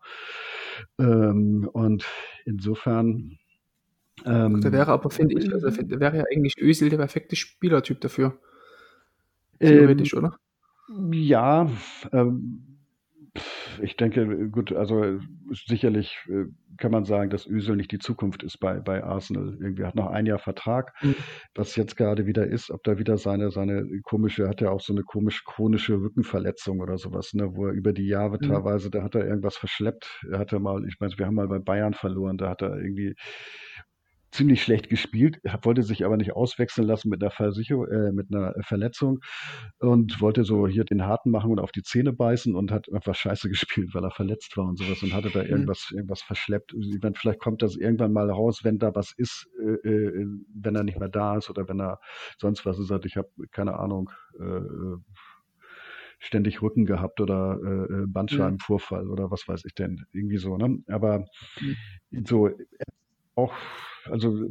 [0.98, 2.06] Ähm, und
[2.46, 3.38] insofern.
[4.24, 8.00] Ähm, der wäre aber, finde ich, also der wäre ja eigentlich Özil der perfekte Spielertyp
[8.00, 8.38] dafür.
[9.58, 10.36] Theoretisch, ähm, oder?
[11.12, 11.70] Ja,
[12.12, 12.69] ähm,
[13.82, 15.18] ich denke, gut, also
[15.50, 16.46] sicherlich äh,
[16.78, 19.56] kann man sagen, dass Ösel nicht die Zukunft ist bei, bei Arsenal.
[19.60, 21.14] Irgendwie hat noch ein Jahr Vertrag, mhm.
[21.54, 24.92] was jetzt gerade wieder ist, ob da wieder seine, seine komische, hat er auch so
[24.92, 28.48] eine komisch chronische Rückenverletzung oder sowas, ne, wo er über die Jahre mhm.
[28.48, 30.24] teilweise, da hat er irgendwas verschleppt.
[30.30, 33.14] Er hatte mal, ich meine, wir haben mal bei Bayern verloren, da hat er irgendwie
[34.30, 38.54] ziemlich schlecht gespielt, wollte sich aber nicht auswechseln lassen mit einer, Versicherung, äh, mit einer
[38.62, 39.20] Verletzung
[39.78, 43.14] und wollte so hier den Harten machen und auf die Zähne beißen und hat einfach
[43.14, 45.50] scheiße gespielt, weil er verletzt war und sowas und hatte da mhm.
[45.50, 45.98] irgendwas, mhm.
[45.98, 46.74] irgendwas verschleppt.
[47.02, 50.84] Meine, vielleicht kommt das irgendwann mal raus, wenn da was ist, äh, äh, wenn er
[50.84, 52.00] nicht mehr da ist oder wenn er
[52.38, 52.90] sonst was ist.
[53.04, 54.10] Ich habe keine Ahnung.
[54.38, 54.96] Äh,
[56.22, 59.10] ständig Rücken gehabt oder äh, äh Bandscheibenvorfall mhm.
[59.10, 60.58] oder was weiß ich denn, irgendwie so.
[60.58, 60.80] Ne?
[60.88, 61.24] Aber
[62.10, 62.26] mhm.
[62.26, 62.50] so
[63.40, 63.54] auch
[64.04, 64.46] also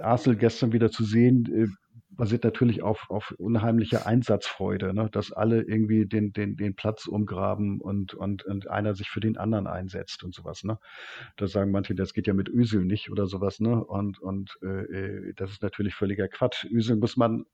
[0.00, 1.68] Arsenal gestern wieder zu sehen, äh,
[2.10, 5.08] basiert natürlich auf, auf unheimlicher Einsatzfreude, ne?
[5.10, 9.36] dass alle irgendwie den, den, den Platz umgraben und, und, und einer sich für den
[9.36, 10.62] anderen einsetzt und sowas.
[10.62, 10.78] Ne?
[11.36, 13.58] Da sagen manche, das geht ja mit Ösel nicht oder sowas.
[13.58, 13.84] Ne?
[13.84, 16.64] Und, und äh, äh das ist natürlich völliger Quatsch.
[16.70, 17.46] Ösel muss man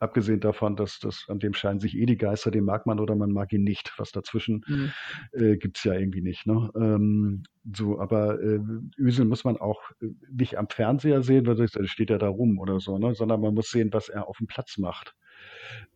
[0.00, 3.16] Abgesehen davon, dass das an dem scheinen sich eh die Geister, den mag man oder
[3.16, 3.92] man mag ihn nicht.
[3.96, 4.92] Was dazwischen mhm.
[5.32, 6.46] äh, gibt es ja irgendwie nicht.
[6.46, 6.70] Ne?
[6.76, 7.42] Ähm,
[7.74, 8.60] so, aber äh,
[8.96, 12.58] Ösel muss man auch äh, nicht am Fernseher sehen, weil das steht ja da rum
[12.58, 13.14] oder so, ne?
[13.14, 15.14] sondern man muss sehen, was er auf dem Platz macht.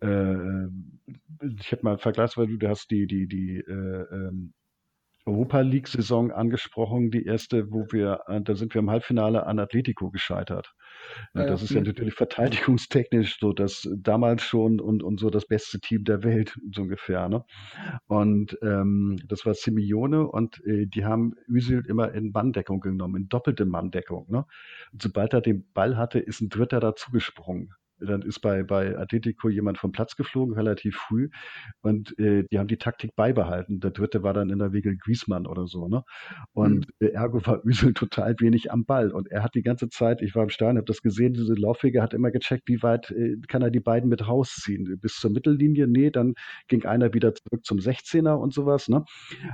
[0.01, 0.67] Äh,
[1.59, 4.53] ich hätte mal vergleichsweise, du hast die, die, die äh, ähm,
[5.25, 10.11] Europa League-Saison angesprochen, die erste, wo wir, äh, da sind wir im Halbfinale an Atletico
[10.11, 10.73] gescheitert.
[11.35, 15.81] Ja, das ist ja natürlich verteidigungstechnisch so das damals schon und, und so das beste
[15.81, 17.29] Team der Welt, so ungefähr.
[17.29, 17.45] Ne?
[18.07, 23.29] Und ähm, das war Simeone und äh, die haben Üsil immer in Manndeckung genommen, in
[23.29, 24.27] doppelte Manndeckung.
[24.29, 24.45] Ne?
[24.93, 27.75] Und sobald er den Ball hatte, ist ein Dritter dazugesprungen.
[28.07, 31.29] Dann ist bei, bei Atletico jemand vom Platz geflogen, relativ früh.
[31.81, 33.81] Und äh, die haben die Taktik beibehalten.
[33.81, 35.89] Der dritte war dann in der Regel Griesmann oder so.
[35.89, 36.03] Ne?
[36.53, 37.07] Und mhm.
[37.07, 39.11] äh, ergo war Üsel total wenig am Ball.
[39.11, 42.03] Und er hat die ganze Zeit, ich war im Stadion, habe das gesehen, diese Laufwege,
[42.03, 44.99] hat immer gecheckt, wie weit äh, kann er die beiden mit rausziehen.
[45.01, 46.35] Bis zur Mittellinie, nee, dann
[46.69, 48.89] ging einer wieder zurück zum 16er und sowas.
[48.89, 49.05] Ne?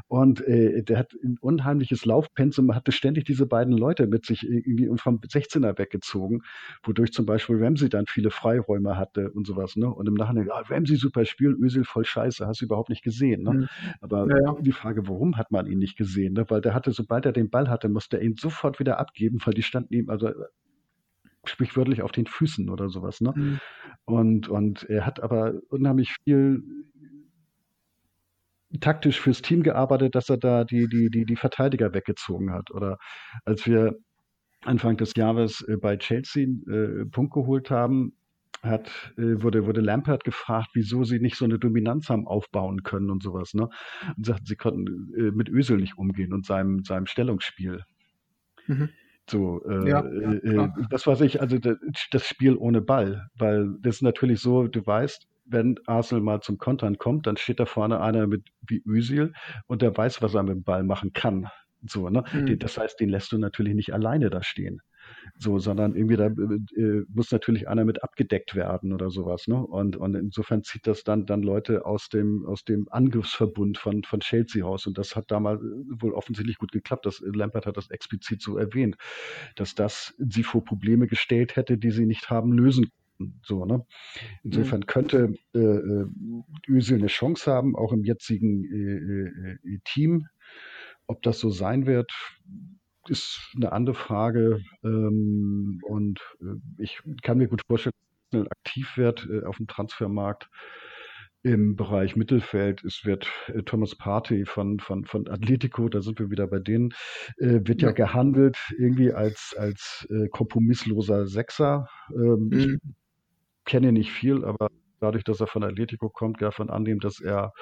[0.08, 4.88] Und äh, der hat ein unheimliches Laufpensum, hatte ständig diese beiden Leute mit sich irgendwie
[4.88, 6.40] und vom 16er weggezogen,
[6.82, 9.76] wodurch zum Beispiel Ramsey dann viele Freiräume hatte und sowas.
[9.76, 9.92] Ne?
[9.92, 13.42] Und im Nachhinein, ah, Ramsey super Spiel, Özil voll scheiße, hast du überhaupt nicht gesehen.
[13.42, 13.52] Ne?
[13.52, 13.68] Mhm.
[14.00, 16.34] Aber ja, die Frage, warum hat man ihn nicht gesehen?
[16.34, 16.44] Ne?
[16.48, 19.54] Weil der hatte, sobald er den Ball hatte, musste er ihn sofort wieder abgeben, weil
[19.54, 20.30] die standen ihm, also
[21.44, 23.20] sprichwörtlich auf den Füßen oder sowas.
[23.20, 23.32] Ne?
[23.34, 23.60] Mhm.
[24.04, 26.62] Und, und er hat aber unheimlich viel
[28.80, 32.70] taktisch fürs Team gearbeitet, dass er da die, die, die, die Verteidiger weggezogen hat.
[32.70, 32.98] Oder
[33.44, 33.96] als wir
[34.62, 38.12] Anfang des Jahres äh, bei Chelsea äh, Punkt geholt haben,
[38.62, 43.10] hat, äh, wurde, wurde Lampert gefragt, wieso sie nicht so eine Dominanz haben aufbauen können
[43.10, 43.68] und sowas, ne?
[44.16, 47.84] Und sagten, sie konnten äh, mit Ösel nicht umgehen und seinem, seinem Stellungsspiel.
[48.66, 48.90] Mhm.
[49.30, 53.96] So, äh, ja, ja, äh, das weiß ich, also das Spiel ohne Ball, weil das
[53.96, 58.00] ist natürlich so, du weißt, wenn Arsenal mal zum Kontern kommt, dann steht da vorne
[58.00, 59.32] einer mit wie Özil
[59.66, 61.48] und der weiß, was er mit dem Ball machen kann.
[61.86, 62.24] So, ne?
[62.32, 62.58] Mhm.
[62.58, 64.80] Das heißt, den lässt du natürlich nicht alleine da stehen.
[65.36, 69.56] So, sondern irgendwie da äh, muss natürlich einer mit abgedeckt werden oder sowas, ne?
[69.56, 74.20] Und, und insofern zieht das dann, dann Leute aus dem, aus dem Angriffsverbund von, von
[74.20, 74.86] Chelsea raus.
[74.86, 77.06] Und das hat damals wohl offensichtlich gut geklappt.
[77.06, 78.96] Das, Lampert hat das explizit so erwähnt,
[79.56, 82.90] dass das sie vor Probleme gestellt hätte, die sie nicht haben lösen
[83.42, 83.84] so, ne?
[84.44, 84.86] Insofern mhm.
[84.86, 86.06] könnte äh, äh,
[86.68, 90.26] Özil eine Chance haben, auch im jetzigen äh, äh, Team.
[91.06, 92.12] Ob das so sein wird,
[93.10, 94.60] ist eine andere Frage.
[94.82, 97.94] Ähm, und äh, ich kann mir gut vorstellen,
[98.30, 100.48] dass er aktiv wird äh, auf dem Transfermarkt
[101.42, 102.84] im Bereich Mittelfeld.
[102.84, 106.90] Es wird äh, Thomas Partey von, von, von Atletico, da sind wir wieder bei denen,
[107.38, 107.88] äh, wird ja.
[107.88, 107.94] ja.
[107.94, 111.88] gehandelt irgendwie als, als äh, kompromissloser Sechser.
[112.12, 112.58] Ähm, mhm.
[112.58, 112.94] Ich
[113.64, 114.68] kenne nicht viel, aber
[115.00, 117.52] dadurch, dass er von Atletico kommt, davon annehmen, dass er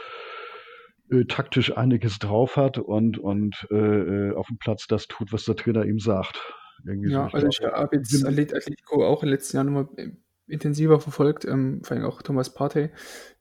[1.10, 5.44] äh, taktisch einiges drauf hat und, und äh, äh, auf dem Platz das tut, was
[5.44, 6.38] der Trainer ihm sagt.
[6.84, 7.36] Irgendwie ja, so.
[7.36, 10.10] also ich habe jetzt Atletico auch in den letzten Jahren nochmal äh,
[10.46, 12.90] intensiver verfolgt, ähm, vor allem auch Thomas Partey.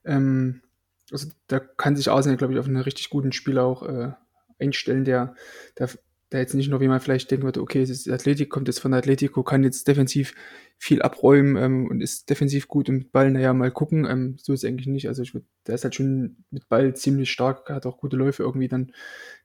[0.03, 0.61] Ähm,
[1.11, 4.13] also da kann sich Arsenal, glaube ich, auf einen richtig guten Spieler auch äh,
[4.59, 5.35] einstellen, der,
[5.77, 5.89] der
[6.31, 8.79] der jetzt nicht nur, wie man vielleicht denken würde, okay, es ist Athletik, kommt jetzt
[8.79, 10.33] von der Atletico, kann jetzt defensiv
[10.77, 14.05] viel abräumen ähm, und ist defensiv gut und mit Ball, naja, mal gucken.
[14.05, 15.07] Ähm, so ist es eigentlich nicht.
[15.07, 18.43] Also ich würde, der ist halt schon mit Ball ziemlich stark, hat auch gute Läufe
[18.43, 18.91] irgendwie dann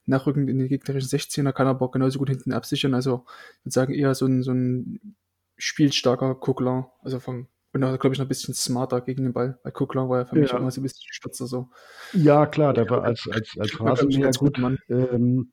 [0.06, 2.94] nachrückend in den gegnerischen 16er, kann aber auch genauso gut hinten absichern.
[2.94, 3.24] Also
[3.58, 5.16] ich würde sagen, eher so ein, so ein
[5.56, 9.58] spielstarker Kuckler, also vom und auch, glaube ich, noch ein bisschen smarter gegen den Ball.
[9.62, 10.42] Bei Kuckler war er für ja.
[10.42, 11.70] mich immer so ein bisschen spitzer so.
[12.12, 14.58] Ja, klar, der war als, als, als Rasenmäher gut.
[14.58, 14.78] Mann.
[14.88, 15.52] Ähm,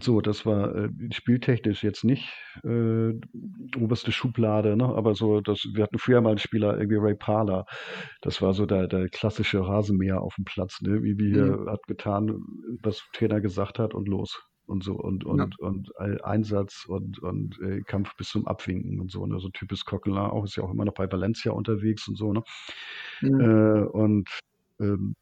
[0.00, 3.12] so, das war äh, spieltechnisch jetzt nicht äh,
[3.76, 4.84] oberste Schublade, ne?
[4.84, 7.66] aber so, das, wir hatten früher mal einen Spieler, irgendwie Ray Parler.
[8.20, 11.02] Das war so der, der klassische Rasenmäher auf dem Platz, ne?
[11.02, 11.68] wie, wie mhm.
[11.68, 12.44] hat getan,
[12.82, 14.40] was Trainer gesagt hat und los.
[14.66, 15.66] und so und, und, ja.
[15.66, 15.90] und
[16.24, 19.26] Einsatz und, und äh, Kampf bis zum Abwinken und so.
[19.26, 19.40] Ne?
[19.40, 22.32] So typisch Coquelin auch, ist ja auch immer noch bei Valencia unterwegs und so.
[22.32, 22.42] Ne?
[23.20, 23.40] Mhm.
[23.40, 24.28] Äh, und
[24.80, 25.16] ähm,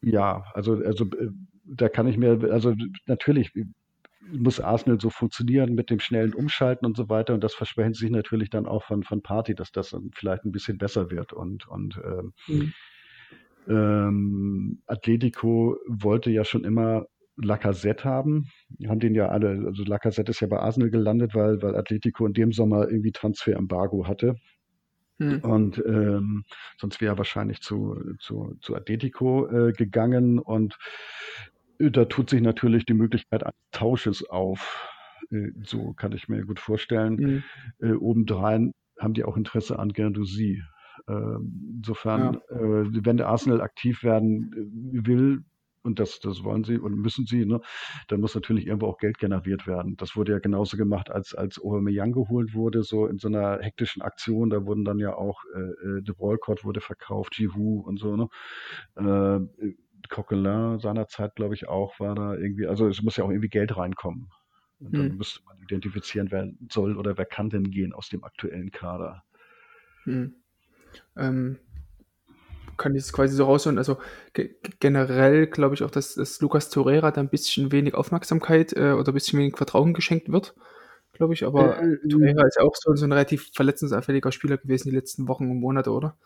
[0.00, 1.30] ja, also, also äh,
[1.64, 2.74] da kann ich mir, also
[3.06, 3.52] natürlich
[4.20, 7.34] muss Arsenal so funktionieren mit dem schnellen Umschalten und so weiter.
[7.34, 10.78] Und das versprechen sich natürlich dann auch von, von Party, dass das vielleicht ein bisschen
[10.78, 11.32] besser wird.
[11.32, 12.72] Und, und ähm, mhm.
[13.68, 17.06] ähm, Atletico wollte ja schon immer
[17.36, 18.46] Lacazette haben.
[18.68, 22.26] Die haben den ja alle, also Lacazette ist ja bei Arsenal gelandet, weil, weil Atletico
[22.26, 24.34] in dem Sommer irgendwie Transferembargo hatte.
[25.18, 25.40] Hm.
[25.40, 26.44] Und ähm,
[26.78, 30.38] sonst wäre er wahrscheinlich zu, zu, zu Atletico äh, gegangen.
[30.38, 30.76] Und
[31.78, 34.88] da tut sich natürlich die Möglichkeit eines Tausches auf.
[35.30, 37.18] Äh, so kann ich mir gut vorstellen.
[37.18, 37.42] Hm.
[37.80, 40.62] Äh, obendrein haben die auch Interesse an Guendouzi.
[41.08, 42.56] Ähm, insofern, ja.
[42.56, 45.44] äh, wenn der Arsenal aktiv werden äh, will,
[45.82, 47.60] und das, das wollen sie und müssen sie, ne?
[48.08, 49.96] dann muss natürlich irgendwo auch Geld generiert werden.
[49.96, 54.02] Das wurde ja genauso gemacht, als, als Aubameyang geholt wurde, so in so einer hektischen
[54.02, 54.50] Aktion.
[54.50, 55.60] Da wurden dann ja auch, äh,
[55.98, 58.16] äh De Walcott wurde verkauft, Giroud und so.
[58.16, 58.28] Ne?
[58.96, 59.70] Äh,
[60.08, 63.76] Coquelin seinerzeit, glaube ich, auch, war da irgendwie, also es muss ja auch irgendwie Geld
[63.76, 64.30] reinkommen.
[64.80, 65.16] Und dann hm.
[65.16, 69.24] müsste man identifizieren, wer soll oder wer kann denn gehen aus dem aktuellen Kader.
[70.04, 70.34] Hm.
[71.16, 71.58] Ähm,
[72.76, 73.76] kann ich es quasi so rausholen.
[73.76, 73.98] Also
[74.32, 78.92] ge generell glaube ich auch, dass, dass Lucas Torreira da ein bisschen wenig Aufmerksamkeit äh,
[78.92, 80.54] oder ein bisschen wenig Vertrauen geschenkt wird,
[81.12, 81.44] glaube ich.
[81.44, 84.96] Aber äh, äh, Torreira ist ja auch so, so ein relativ verletzungsanfälliger Spieler gewesen die
[84.96, 86.16] letzten Wochen und Monate, oder?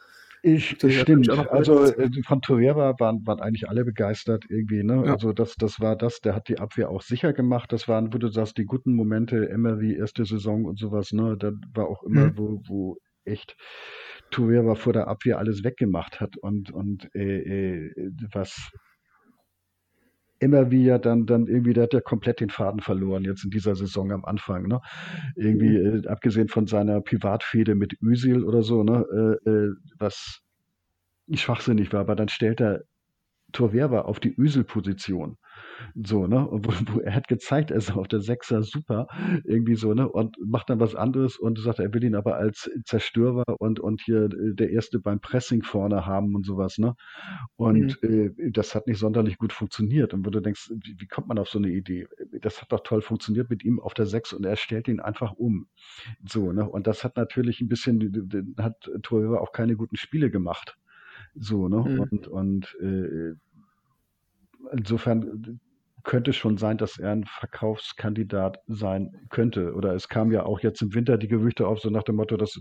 [0.44, 1.30] Ich, das stimmt.
[1.30, 4.82] Also äh, von Torreira waren, waren eigentlich alle begeistert irgendwie.
[4.82, 5.04] Ne?
[5.06, 5.12] Ja.
[5.12, 7.72] Also das, das war das, der hat die Abwehr auch sicher gemacht.
[7.72, 11.12] Das waren, wo du sagst, die guten Momente, Emery, erste Saison und sowas.
[11.12, 11.36] Ne?
[11.38, 12.38] Da war auch immer, mhm.
[12.38, 13.56] wo, wo echt
[14.32, 18.72] Torreira vor der Abwehr alles weggemacht hat und, und äh, äh, was
[20.42, 23.76] immer wieder dann, dann irgendwie, der hat ja komplett den Faden verloren jetzt in dieser
[23.76, 24.80] Saison am Anfang, ne?
[25.36, 26.02] Irgendwie, mhm.
[26.04, 29.38] äh, abgesehen von seiner Privatfehde mit Özil oder so, ne?
[29.46, 30.40] Äh, äh, was
[31.32, 32.82] schwachsinnig war, aber dann stellt er
[33.52, 35.36] Torreira auf die Özil-Position.
[35.94, 36.46] So, ne?
[36.46, 39.06] Und wo, wo er hat gezeigt, er ist auf der Sechser super,
[39.44, 40.08] irgendwie so, ne?
[40.08, 44.02] Und macht dann was anderes und sagt, er will ihn aber als Zerstörer und, und
[44.02, 46.94] hier äh, der Erste beim Pressing vorne haben und sowas, ne?
[47.56, 48.34] Und mhm.
[48.38, 50.14] äh, das hat nicht sonderlich gut funktioniert.
[50.14, 52.06] Und wo du denkst, wie, wie kommt man auf so eine Idee?
[52.40, 55.32] Das hat doch toll funktioniert mit ihm auf der Sechs und er stellt ihn einfach
[55.32, 55.66] um.
[56.24, 56.68] So, ne?
[56.68, 60.76] Und das hat natürlich ein bisschen, hat Torhüter auch keine guten Spiele gemacht.
[61.34, 61.78] So, ne?
[61.78, 62.00] Mhm.
[62.00, 63.34] Und, und äh,
[64.72, 65.60] insofern
[66.04, 69.74] könnte schon sein, dass er ein Verkaufskandidat sein könnte.
[69.74, 72.36] Oder es kam ja auch jetzt im Winter die Gerüchte auf, so nach dem Motto,
[72.36, 72.58] das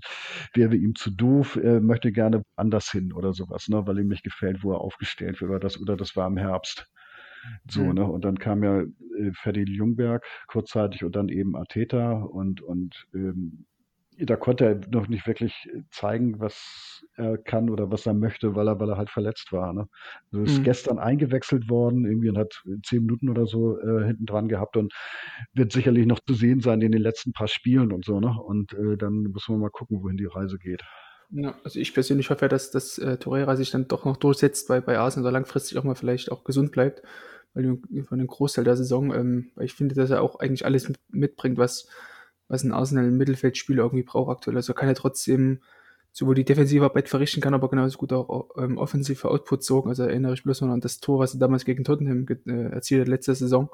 [0.54, 4.24] wäre ihm zu doof, er möchte gerne anders hin oder sowas, ne, weil ihm nicht
[4.24, 5.50] gefällt, wo er aufgestellt wird.
[5.50, 6.88] Oder das, oder das war im Herbst.
[7.68, 7.94] So, mhm.
[7.94, 8.06] ne?
[8.06, 13.66] Und dann kam ja äh, Ferdi Jungberg kurzzeitig und dann eben Ateta und, und ähm,
[14.18, 18.68] da konnte er noch nicht wirklich zeigen, was er kann oder was er möchte, weil
[18.68, 19.74] er, weil er halt verletzt war.
[19.74, 19.88] Ne?
[20.32, 20.64] Also ist mhm.
[20.64, 24.94] gestern eingewechselt worden, irgendwie und hat zehn Minuten oder so äh, hinten dran gehabt und
[25.54, 28.20] wird sicherlich noch zu sehen sein in den letzten paar Spielen und so.
[28.20, 28.36] Ne?
[28.46, 30.84] Und äh, dann müssen wir mal gucken, wohin die Reise geht.
[31.32, 34.68] Ja, also ich persönlich hoffe ja, dass, dass äh, Torreira sich dann doch noch durchsetzt
[34.68, 37.02] bei, bei Arsenal oder langfristig auch mal vielleicht auch gesund bleibt,
[37.54, 40.90] weil von dem Großteil der Saison, ähm, weil ich finde, dass er auch eigentlich alles
[40.90, 41.88] mit, mitbringt, was
[42.52, 44.58] was ein Arsenal im Mittelfeldspieler irgendwie braucht aktuell.
[44.58, 45.62] Also kann er trotzdem
[46.12, 49.90] sowohl die defensive Arbeit verrichten kann, aber genauso gut auch ähm, offensive Output sorgen.
[49.90, 53.02] Also erinnere ich bloß noch an das Tor, was er damals gegen Tottenham äh, erzielt
[53.02, 53.70] hat letzte Saison.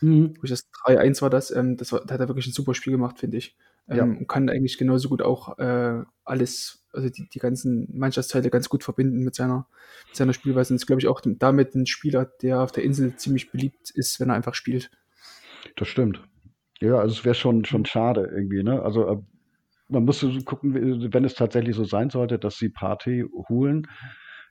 [0.00, 0.34] Mhm.
[0.42, 1.50] Das 3-1 war das.
[1.50, 3.56] Ähm, das, war, da hat er wirklich ein super Spiel gemacht, finde ich.
[3.88, 4.04] Ähm, ja.
[4.04, 8.82] Und kann eigentlich genauso gut auch äh, alles, also die, die ganzen Mannschaftsteile ganz gut
[8.82, 9.68] verbinden mit seiner,
[10.08, 10.72] mit seiner Spielweise.
[10.72, 14.20] Und ist, glaube ich, auch damit ein Spieler, der auf der Insel ziemlich beliebt ist,
[14.20, 14.90] wenn er einfach spielt.
[15.76, 16.22] Das stimmt.
[16.80, 17.86] Ja, also es wäre schon, schon mhm.
[17.86, 18.82] schade irgendwie, ne?
[18.82, 19.16] Also äh,
[19.88, 20.74] man muss gucken,
[21.12, 23.86] wenn es tatsächlich so sein sollte, dass sie Party holen,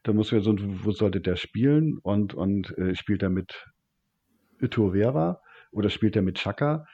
[0.03, 3.65] dann muss man so, wo sollte der spielen und, und äh, spielt er mit
[4.59, 6.85] Ituavera oder spielt er mit Chaka?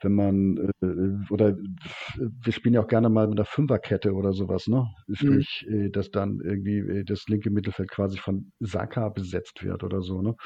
[0.00, 4.68] Wenn man, äh, oder wir spielen ja auch gerne mal mit einer Fünferkette oder sowas,
[4.68, 4.86] ne?
[5.12, 5.86] Sprich, mhm.
[5.86, 10.22] äh, dass dann irgendwie äh, das linke Mittelfeld quasi von Saka besetzt wird oder so,
[10.22, 10.36] ne?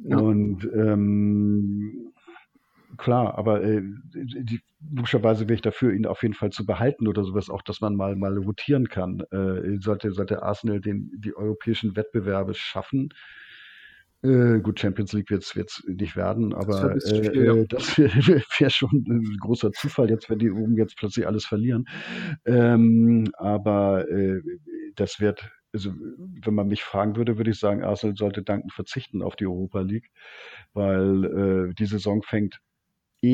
[0.00, 0.18] Ja.
[0.18, 2.12] Und ähm,
[2.96, 3.82] klar, aber äh,
[4.14, 4.60] die,
[4.92, 7.94] logischerweise wäre ich dafür, ihn auf jeden Fall zu behalten oder sowas, auch dass man
[7.96, 9.20] mal, mal rotieren kann.
[9.30, 13.10] Äh, sollte, sollte Arsenal den, die europäischen Wettbewerbe schaffen.
[14.22, 17.64] Äh, gut, Champions League wird es nicht werden, aber das, äh, viel, ja.
[17.68, 21.84] das wäre wär schon ein großer Zufall, jetzt, wenn die oben jetzt plötzlich alles verlieren.
[22.46, 24.40] Ähm, aber äh,
[24.94, 29.22] das wird also wenn man mich fragen würde, würde ich sagen, Arsenal sollte dankend verzichten
[29.22, 30.08] auf die Europa League,
[30.72, 31.24] weil
[31.70, 32.60] äh, die Saison fängt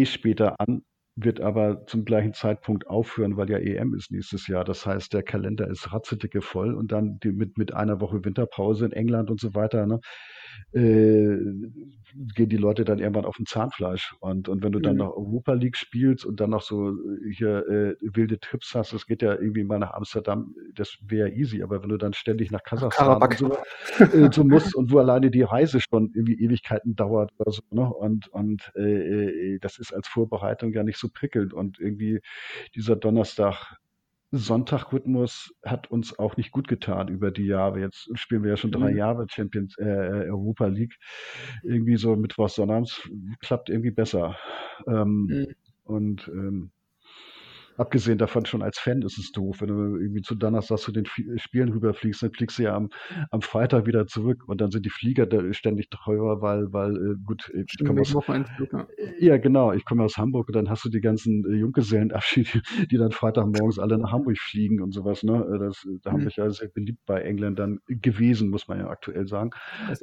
[0.07, 0.83] später an,
[1.23, 4.65] wird aber zum gleichen Zeitpunkt aufhören, weil ja EM ist nächstes Jahr.
[4.65, 8.87] Das heißt, der Kalender ist ratzedicke voll und dann die, mit, mit einer Woche Winterpause
[8.87, 9.87] in England und so weiter.
[9.87, 10.01] Ne?
[10.73, 11.37] äh,
[12.35, 14.15] gehen die Leute dann irgendwann auf den Zahnfleisch.
[14.21, 14.99] Und, und wenn du dann Mhm.
[14.99, 19.07] noch Europa League spielst und dann noch so äh, hier äh, wilde Trips hast, das
[19.07, 21.63] geht ja irgendwie mal nach Amsterdam, das wäre easy.
[21.63, 23.37] Aber wenn du dann ständig nach Kasachstan Karabakh.
[23.37, 23.53] so,
[24.05, 27.89] äh, so musst und wo alleine die Reise schon irgendwie Ewigkeiten dauert oder so, ne?
[27.93, 31.53] Und, und äh, äh, das ist als Vorbereitung ja nicht so prickelnd.
[31.55, 32.21] Und irgendwie
[32.75, 33.77] dieser Donnerstag
[34.33, 37.81] Sonntag-Rhythmus hat uns auch nicht gut getan über die Jahre.
[37.81, 38.97] Jetzt spielen wir ja schon drei Mhm.
[38.97, 40.97] Jahre Champions äh, Europa League.
[41.65, 43.09] Irgendwie so Mittwochs, Sonnabends
[43.41, 44.37] klappt irgendwie besser.
[44.87, 45.47] Ähm, Mhm.
[45.85, 46.71] und ähm,
[47.81, 51.07] abgesehen davon schon als Fan ist es doof, wenn du irgendwie zu Donnerstag zu den
[51.07, 52.91] Flie- Spielen rüberfliegst, dann fliegst du ja am,
[53.31, 57.15] am Freitag wieder zurück und dann sind die Flieger da ständig teurer, weil, weil äh,
[57.25, 58.15] gut, äh, ich Stimmt, komme aus
[59.19, 59.37] ja.
[59.39, 59.73] genau.
[59.73, 62.61] Ich komme aus Hamburg und dann hast du die ganzen äh, Junggesellenabschiede,
[62.91, 65.23] die dann Freitagmorgens alle nach Hamburg fliegen und sowas.
[65.23, 65.45] Ne?
[65.55, 66.25] Äh, Das, da haben Mhm.
[66.25, 69.51] wir ja sehr beliebt bei Engländern gewesen, muss man ja aktuell sagen.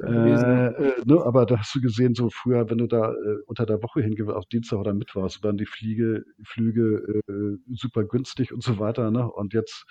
[0.00, 1.20] Äh, äh, ne?
[1.24, 4.28] Aber da hast du gesehen, so früher, wenn du da äh, unter der Woche hingehst,
[4.30, 9.10] auf Dienstag oder Mittwoch, waren die Fliege, Flüge äh, super günstig und so weiter.
[9.10, 9.30] Ne?
[9.30, 9.86] Und jetzt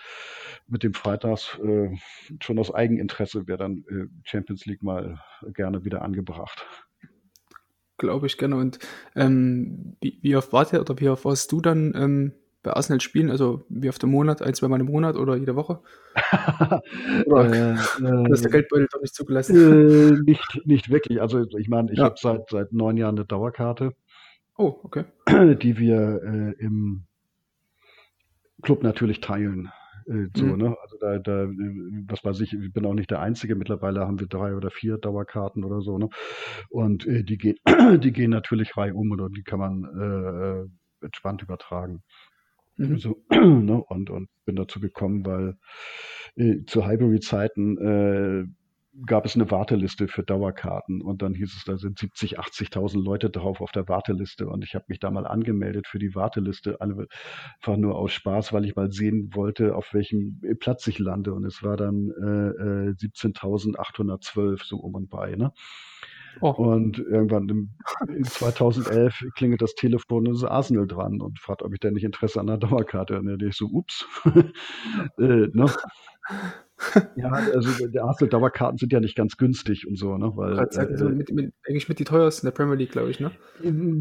[0.68, 1.96] mit dem Freitags äh,
[2.42, 5.20] schon aus Eigeninteresse wäre dann äh, Champions League mal
[5.54, 6.66] gerne wieder angebracht.
[7.98, 8.58] Glaube ich gerne.
[8.58, 8.80] Und
[9.16, 13.02] ähm, wie, wie oft wart ihr oder wie oft warst du dann ähm, bei Arsenal
[13.02, 13.32] spielen?
[13.32, 15.80] Also wie oft im Monat, ein, zwei Mal im Monat oder jede Woche?
[17.26, 19.56] Oder äh, hat das der äh, Geldbeutel doch nicht zugelassen?
[19.56, 21.22] Äh, nicht, nicht wirklich.
[21.22, 22.06] Also ich meine, ich Ja.
[22.06, 23.94] habe seit, seit neun Jahren eine Dauerkarte,
[24.58, 25.06] Oh, okay.
[25.30, 27.06] die wir äh, im
[28.62, 29.70] Club natürlich teilen.
[30.08, 30.58] Äh, so, Mhm.
[30.58, 30.78] ne?
[30.82, 31.48] Also da, da,
[32.08, 33.56] was weiß ich, ich bin auch nicht der Einzige.
[33.56, 36.10] Mittlerweile haben wir drei oder vier Dauerkarten oder so, ne?
[36.70, 37.58] Und äh, die gehen,
[38.02, 42.04] die gehen natürlich reihum oder die kann man äh, äh, entspannt übertragen.
[42.78, 42.98] Mhm.
[42.98, 43.84] So, ne?
[43.84, 45.58] Und, und bin dazu gekommen, weil
[46.36, 48.46] äh, zu Highbury-Zeiten äh,
[49.06, 53.30] gab es eine Warteliste für Dauerkarten und dann hieß es, da sind 70, 80.000 Leute
[53.30, 57.78] drauf auf der Warteliste und ich habe mich da mal angemeldet für die Warteliste, einfach
[57.78, 61.62] nur aus Spaß, weil ich mal sehen wollte, auf welchem Platz ich lande und es
[61.64, 65.52] war dann äh, äh, 17.812 so um und bei, ne?
[66.40, 67.70] Oh, Und irgendwann im,
[68.16, 72.04] in 2011 klingelt das Telefon und ist Arsenal dran und fragt, ob ich denn nicht
[72.04, 73.18] Interesse an einer Dauerkarte.
[73.18, 74.06] Und dann denke ich so, ups.
[75.18, 75.66] äh, ne?
[77.16, 80.32] Ja, also die Arsenal-Dauerkarten sind ja nicht ganz günstig und so, ne?
[80.36, 83.32] Weil, äh, mit, mit, eigentlich mit die teuersten der Premier League, glaube ich, ne?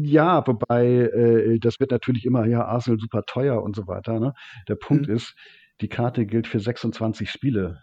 [0.03, 4.19] ja, wobei äh, das wird natürlich immer, ja, Arsenal super teuer und so weiter.
[4.19, 4.33] Ne?
[4.67, 5.15] Der Punkt Mhm.
[5.15, 5.35] ist,
[5.81, 7.81] die Karte gilt für 26 Spiele.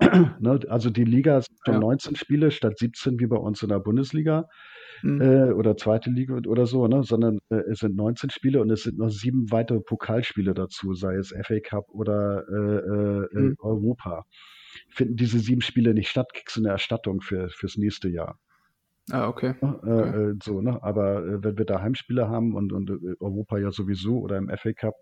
[0.40, 0.60] ne?
[0.68, 1.80] Also die Liga sind schon Ja.
[1.80, 4.46] 19 Spiele statt 17 wie bei uns in der Bundesliga.
[5.02, 5.20] Mhm.
[5.20, 7.04] äh, oder zweite Liga oder so, ne?
[7.04, 11.14] sondern äh, es sind 19 Spiele und es sind noch sieben weitere Pokalspiele dazu, sei
[11.16, 13.56] es FA Cup oder äh, äh, äh, Mhm.
[13.60, 14.24] Europa.
[14.90, 18.38] Finden diese sieben Spiele nicht statt, kriegst du eine Erstattung für, fürs nächste Jahr.
[19.10, 19.54] Ah, okay.
[19.60, 19.80] Ne?
[19.84, 20.14] Äh, Okay.
[20.30, 20.82] äh, so, ne?
[20.82, 24.48] Aber äh, wenn wir da Heimspiele haben und, und äh, Europa ja sowieso oder im
[24.50, 24.94] FA Cup,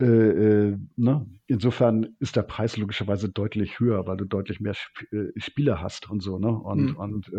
[0.00, 1.26] äh, äh, ne?
[1.46, 5.04] insofern ist der Preis logischerweise deutlich höher, weil du deutlich mehr Sp
[5.36, 6.48] Spieler hast und so, ne?
[6.48, 6.96] Und, Mhm.
[6.96, 7.30] und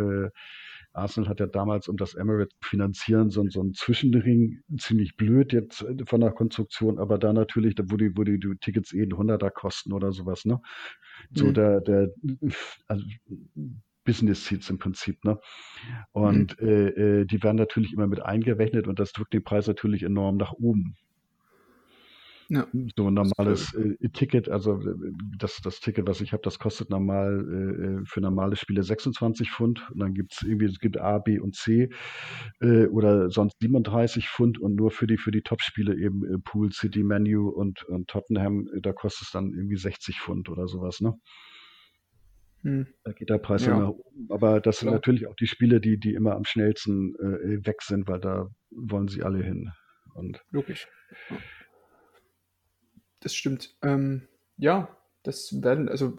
[0.93, 5.53] Arsenal hat ja damals, um das Emirates zu finanzieren, so, so einen Zwischenring, ziemlich blöd
[5.53, 9.03] jetzt von der Konstruktion, aber da natürlich, da wo die, wo die, die Tickets eh
[9.03, 10.59] ein Hunderter kosten oder sowas, ne?
[11.33, 11.53] So Mhm.
[11.53, 12.09] der, der,
[12.87, 13.05] also
[14.07, 15.37] Business Seats im Prinzip, ne?
[16.13, 16.13] Mhm.
[16.13, 20.03] Und äh, äh, die werden natürlich immer mit eingerechnet und das drückt den Preis natürlich
[20.03, 20.95] enorm nach oben.
[22.49, 24.95] Ja, So ein normales äh, Ticket, also äh,
[25.37, 29.51] das, das Ticket, was ich habe, das kostet normal äh, äh, für normale Spiele 26
[29.51, 29.85] Pfund.
[29.91, 31.89] Und dann gibt's irgendwie, es gibt A, B und C
[32.61, 37.03] äh, oder sonst 37 Pfund und nur für die für die Top-Spiele eben Pool, City,
[37.03, 41.15] Menu und, und Tottenham, da kostet es dann irgendwie 60 Pfund oder sowas, ne?
[42.63, 42.87] Mhm.
[43.03, 44.27] Da geht der Preis ja nach oben.
[44.29, 44.95] Aber das sind klar.
[44.95, 49.07] natürlich auch die Spiele, die, die immer am schnellsten äh, weg sind, weil da wollen
[49.07, 49.71] sie alle hin.
[50.13, 50.87] Und Logisch.
[51.29, 51.37] Ja,
[53.19, 53.75] das stimmt.
[53.81, 54.27] Ähm,
[54.57, 54.89] ja,
[55.23, 56.17] das werden, also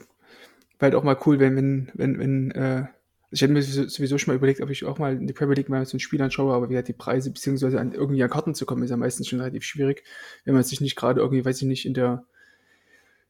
[0.79, 2.87] wäre halt auch mal cool, wenn, wenn, wenn, wenn, äh,
[3.31, 5.69] ich hätte mir sowieso schon mal überlegt, ob ich auch mal in die Premier League
[5.69, 8.55] mal so ein Spiel anschaue, aber wie halt die Preise, beziehungsweise an irgendwie an Karten
[8.55, 10.03] zu kommen, ist ja meistens schon relativ schwierig,
[10.45, 12.25] wenn man sich nicht gerade irgendwie, weiß ich nicht, in der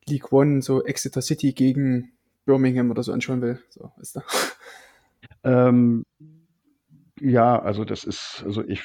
[0.07, 2.13] League One so Exeter City gegen
[2.49, 3.61] Birmingham oder so anschauen will.
[3.69, 4.21] So, weißt du?
[5.45, 6.05] ähm,
[7.21, 8.83] ja, also das ist, also ich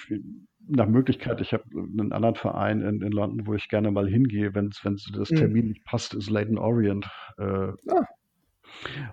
[0.68, 4.54] nach Möglichkeit, ich habe einen anderen Verein in, in London, wo ich gerne mal hingehe,
[4.54, 5.36] wenn das Mhm.
[5.36, 7.10] Termin nicht passt, ist Leighton Orient.
[7.38, 8.06] Äh, Ah,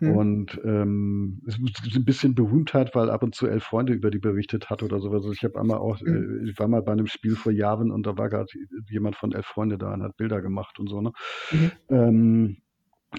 [0.00, 0.10] Mhm.
[0.10, 4.18] Und ähm, es ist ein bisschen Berühmtheit, weil ab und zu elf Freunde über die
[4.18, 5.22] berichtet hat oder sowas.
[5.22, 6.42] Also ich habe einmal auch, mhm.
[6.44, 8.48] äh, ich war mal bei einem Spiel vor Jahren und da war gerade
[8.88, 11.12] jemand von elf Freunde da und hat Bilder gemacht und so, ne?
[11.50, 11.72] Mhm.
[11.90, 12.56] Ähm,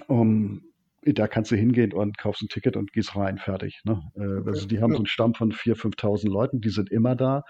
[0.08, 0.62] um,
[1.04, 3.80] da kannst du hingehen und kaufst ein Ticket und gehst rein, fertig.
[3.84, 4.02] Ne?
[4.14, 7.42] Äh, also die haben so einen Stamm von 4.000, 5.000 Leuten, die sind immer da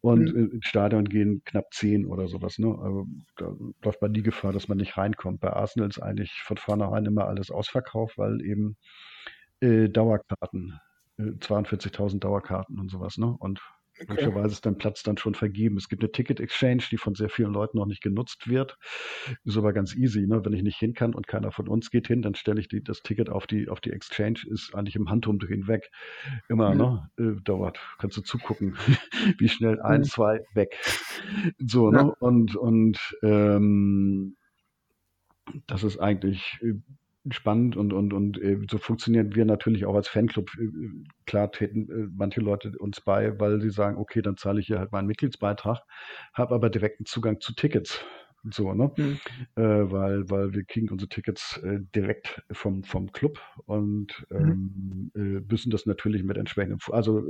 [0.00, 0.50] und mhm.
[0.52, 2.58] ins Stadion gehen knapp 10 oder sowas.
[2.58, 2.68] Ne?
[2.68, 5.40] Also da läuft man nie Gefahr, dass man nicht reinkommt.
[5.40, 8.76] Bei Arsenal ist eigentlich von vornherein immer alles ausverkauft, weil eben
[9.60, 10.80] äh, Dauerkarten,
[11.18, 13.18] äh, 42.000 Dauerkarten und sowas.
[13.18, 13.34] Ne?
[13.38, 13.75] Und Okay.
[13.98, 15.76] Möglicherweise ist dein Platz dann schon vergeben.
[15.76, 18.76] Es gibt eine Ticket-Exchange, die von sehr vielen Leuten noch nicht genutzt wird.
[19.44, 20.26] Ist aber ganz easy.
[20.26, 20.44] Ne?
[20.44, 22.82] Wenn ich nicht hin kann und keiner von uns geht hin, dann stelle ich die,
[22.82, 25.90] das Ticket auf die, auf die Exchange, ist eigentlich im Handumdrehen weg.
[26.48, 26.78] Immer, mhm.
[26.78, 27.10] ne?
[27.18, 27.78] Äh, dauert.
[27.98, 28.76] Kannst du zugucken,
[29.38, 30.04] wie schnell ein, mhm.
[30.04, 30.76] zwei weg.
[31.58, 31.98] So, ne?
[31.98, 32.04] ja.
[32.04, 32.14] ne?
[32.18, 34.36] Und, und ähm,
[35.66, 36.74] das ist eigentlich äh,
[37.30, 40.50] spannend und, und, und äh, so funktionieren wir natürlich auch als Fanclub.
[40.58, 40.68] Äh,
[41.26, 44.78] klar treten äh, manche Leute uns bei, weil sie sagen, okay, dann zahle ich hier
[44.78, 45.80] halt meinen Mitgliedsbeitrag,
[46.34, 48.00] habe aber direkten Zugang zu Tickets.
[48.50, 48.92] So, ne?
[48.96, 49.18] Mhm.
[49.56, 55.10] Äh, weil, weil wir kriegen unsere Tickets äh, direkt vom, vom Club und mhm.
[55.14, 57.24] ähm, äh, müssen das natürlich mit entsprechendem, also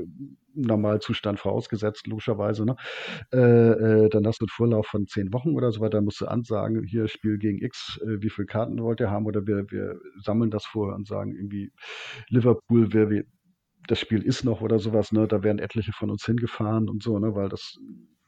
[0.54, 2.64] Normalzustand vorausgesetzt, logischerweise.
[2.66, 2.76] Ne?
[3.32, 6.26] Äh, äh, dann hast du einen Vorlauf von zehn Wochen oder so weiter, musst du
[6.26, 9.26] ansagen, hier Spiel gegen X, äh, wie viele Karten wollt ihr haben?
[9.26, 11.72] Oder wir, wir sammeln das vor und sagen irgendwie
[12.28, 13.24] Liverpool, wer wir
[13.86, 15.28] das Spiel ist noch oder sowas, ne?
[15.28, 17.34] Da werden etliche von uns hingefahren und so, ne?
[17.34, 17.78] Weil das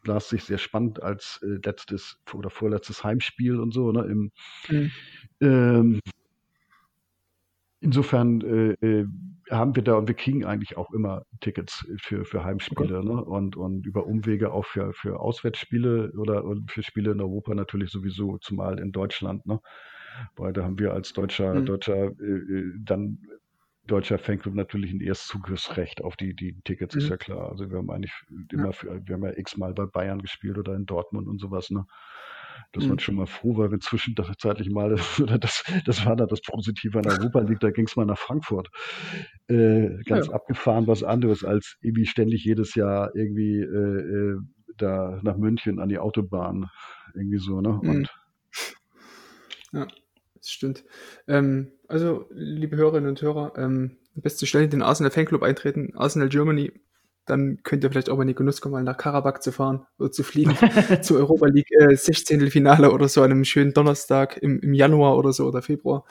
[0.09, 3.93] las sich sehr spannend als äh, letztes oder vorletztes Heimspiel und so.
[3.93, 4.33] Ne, im,
[4.69, 4.91] mhm.
[5.41, 6.01] ähm,
[7.81, 9.07] insofern äh, äh,
[9.51, 13.09] haben wir da und wir kriegen eigentlich auch immer Tickets für, für Heimspiele okay.
[13.09, 13.25] ne?
[13.25, 18.39] und, und über Umwege auch für, für Auswärtsspiele oder für Spiele in Europa natürlich sowieso,
[18.39, 19.47] zumal in Deutschland.
[19.47, 19.61] Ne?
[20.37, 21.67] Weil da haben wir als Deutscher, mhm.
[21.67, 23.19] Deutscher äh, äh dann
[23.89, 27.01] deutscher Fanclub natürlich ein Erstzugriffsrecht auf die, die Tickets, mhm.
[27.01, 27.51] ist ja klar.
[27.51, 28.13] Also wir haben eigentlich
[28.53, 31.85] immer, für, wir haben ja x-mal bei Bayern gespielt oder in Dortmund und sowas, ne?
[32.73, 32.91] Das mhm.
[32.91, 34.97] war schon mal froh, weil wir zwischenzeitlich mal,
[35.41, 38.69] das, das war da das Positive an Europa League, da ging es mal nach Frankfurt.
[39.49, 40.33] Äh, ganz ja.
[40.35, 44.39] abgefahren, was anderes als irgendwie ständig jedes Jahr irgendwie äh, äh
[44.77, 46.67] da nach München an die Autobahn.
[47.15, 47.71] Irgendwie so, ne?
[47.81, 48.07] Und mhm.
[49.73, 49.87] ja
[50.39, 50.85] das stimmt.
[51.27, 55.93] Ähm, also, liebe Hörerinnen und Hörer, ähm, am besten schnell in den Arsenal Fanclub eintreten,
[55.97, 56.73] Arsenal Germany.
[57.25, 59.87] Dann könnt ihr vielleicht auch mal in die Genuss kommen, mal nach Karabakh zu fahren
[59.99, 60.57] oder zu fliegen
[61.03, 62.51] zur Europa League äh, 16.
[62.51, 66.05] Finale oder so an einem schönen Donnerstag im, im Januar oder so oder Februar.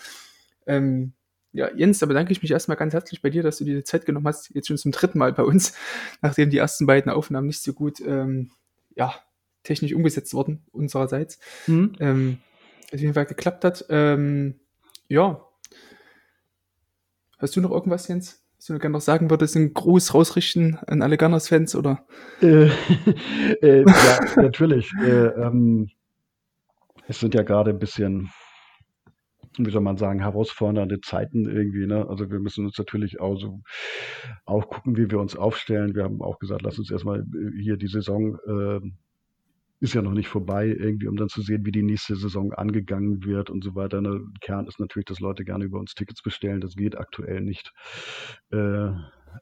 [0.68, 1.14] Ähm,
[1.54, 3.84] ja, Jens, da bedanke ich mich erstmal ganz herzlich bei dir, dass du dir die
[3.84, 5.74] Zeit genommen hast, jetzt schon zum dritten Mal bei uns,
[6.22, 8.52] nachdem die ersten beiden Aufnahmen nicht so gut ähm,
[8.96, 9.14] ja,
[9.64, 11.40] technisch umgesetzt wurden, unsererseits.
[11.66, 11.94] Mhm.
[12.00, 12.38] Ähm,
[12.94, 13.86] auf jeden Fall geklappt hat.
[13.90, 14.60] Ähm,
[15.08, 15.47] ja.
[17.40, 18.44] Hast du noch irgendwas, Jens?
[18.58, 22.08] Was du gerne noch sagen würdest, einen Gruß rausrichten an alle Gunners-Fans, oder?
[22.42, 22.70] Äh,
[23.62, 24.92] äh, ja, natürlich.
[25.00, 25.90] Äh, ähm,
[27.08, 28.32] es sind ja gerade ein bisschen,
[29.60, 31.86] wie soll man sagen, herausfordernde Zeiten irgendwie.
[31.86, 32.08] Ne?
[32.10, 33.62] Also wir müssen uns natürlich auch so
[34.46, 35.94] auch gucken, wie wir uns aufstellen.
[35.94, 37.24] Wir haben auch gesagt, lass uns erstmal
[37.62, 38.80] hier die Saison äh,
[39.80, 43.24] ist ja noch nicht vorbei, irgendwie, um dann zu sehen, wie die nächste Saison angegangen
[43.24, 44.02] wird und so weiter.
[44.02, 44.26] Ne?
[44.42, 46.62] Kern ist natürlich, dass Leute gerne über uns Tickets bestellen.
[46.62, 47.72] Das geht aktuell nicht.
[48.52, 48.90] Äh,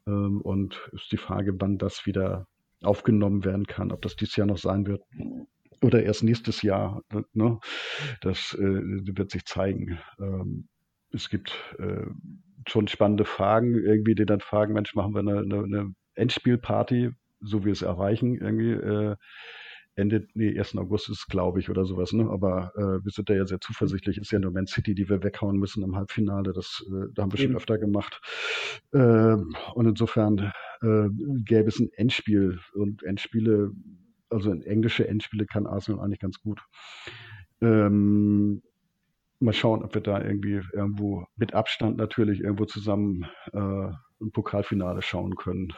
[0.06, 2.46] ähm, und ist die Frage, wann das wieder
[2.82, 5.02] aufgenommen werden kann, ob das dieses Jahr noch sein wird
[5.82, 7.02] oder erst nächstes Jahr.
[7.32, 7.58] Ne?
[8.20, 9.98] Das äh, wird sich zeigen.
[10.20, 10.68] Ähm,
[11.12, 12.06] es gibt äh,
[12.66, 17.60] schon spannende Fragen, irgendwie, die dann fragen, Mensch, machen wir eine, eine, eine Endspielparty, so
[17.60, 18.72] wie wir es erreichen, irgendwie.
[18.72, 19.16] Äh,
[19.96, 20.76] Ende, nee, 1.
[20.76, 22.28] August ist, glaube ich, oder sowas, ne?
[22.28, 24.18] Aber äh, wir sind da ja sehr zuversichtlich.
[24.18, 26.52] Ist ja nur Man City, die wir weghauen müssen im Halbfinale.
[26.52, 27.56] Das, äh, da haben wir schon mhm.
[27.56, 28.20] öfter gemacht.
[28.92, 28.98] Äh,
[29.74, 31.08] und insofern äh,
[31.44, 32.60] gäbe es ein Endspiel.
[32.74, 33.72] Und Endspiele,
[34.28, 36.60] also englische Endspiele kann Arsenal eigentlich ganz gut.
[37.62, 38.62] Ähm,
[39.40, 43.24] mal schauen, ob wir da irgendwie irgendwo mit Abstand natürlich irgendwo zusammen
[43.54, 43.58] äh,
[44.20, 45.72] ein Pokalfinale schauen können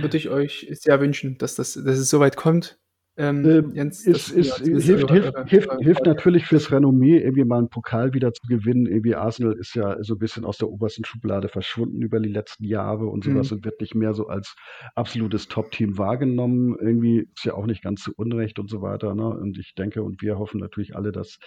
[0.00, 2.78] würde ich euch sehr wünschen, dass, das, dass es soweit kommt.
[3.20, 7.68] Ähm, ähm, Jens, ist, ist, hilft, hilft, hilft, hilft natürlich fürs Renommee, irgendwie mal einen
[7.68, 8.86] Pokal wieder zu gewinnen.
[8.86, 12.64] Irgendwie Arsenal ist ja so ein bisschen aus der obersten Schublade verschwunden über die letzten
[12.64, 13.58] Jahre und sowas mhm.
[13.58, 14.54] und wird nicht mehr so als
[14.94, 16.76] absolutes Top-Team wahrgenommen.
[16.80, 19.14] Irgendwie ist ja auch nicht ganz zu Unrecht und so weiter.
[19.14, 19.28] Ne?
[19.28, 21.38] Und ich denke und wir hoffen natürlich alle, dass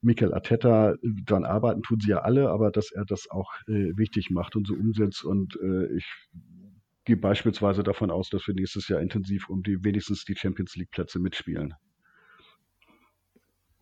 [0.00, 0.94] Mikel Arteta
[1.24, 4.66] daran arbeiten, tun sie ja alle, aber dass er das auch äh, wichtig macht und
[4.66, 5.24] so umsetzt.
[5.24, 6.06] Und äh, ich
[7.06, 10.90] gehe beispielsweise davon aus, dass wir nächstes Jahr intensiv um die wenigstens die Champions League
[10.90, 11.72] Plätze mitspielen.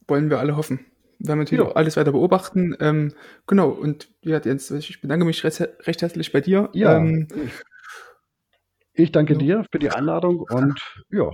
[0.06, 0.78] Wollen wir alle hoffen.
[1.18, 1.70] werden wir natürlich Ja.
[1.70, 2.76] auch alles weiter beobachten.
[2.80, 3.14] Ähm,
[3.46, 6.68] genau, und ja, Jens, ich bedanke mich recht, recht herzlich bei dir.
[6.74, 7.26] Ja, Ähm,
[8.92, 9.38] ich danke Ja.
[9.38, 10.78] dir für die Einladung und
[11.10, 11.30] ja,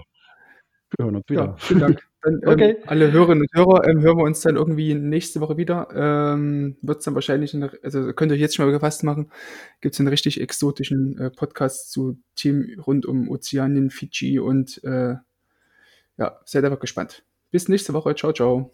[0.96, 1.56] wir hören uns ja, wieder.
[1.58, 2.02] vielen Dank.
[2.22, 2.76] Dann, ähm, Okay.
[2.86, 5.88] alle Hörerinnen und Hörer, ähm, hören wir uns dann irgendwie nächste Woche wieder.
[5.94, 9.04] Ähm, Wird es dann wahrscheinlich, in, der- also könnt ihr euch jetzt schon mal gefasst
[9.04, 9.30] machen,
[9.80, 15.14] gibt es einen richtig exotischen äh, Podcast zu Themen rund um Ozeanien, Fidschi und äh,
[16.18, 17.24] ja, seid einfach gespannt.
[17.50, 18.14] Bis nächste Woche.
[18.14, 18.70] Ciao, ciao.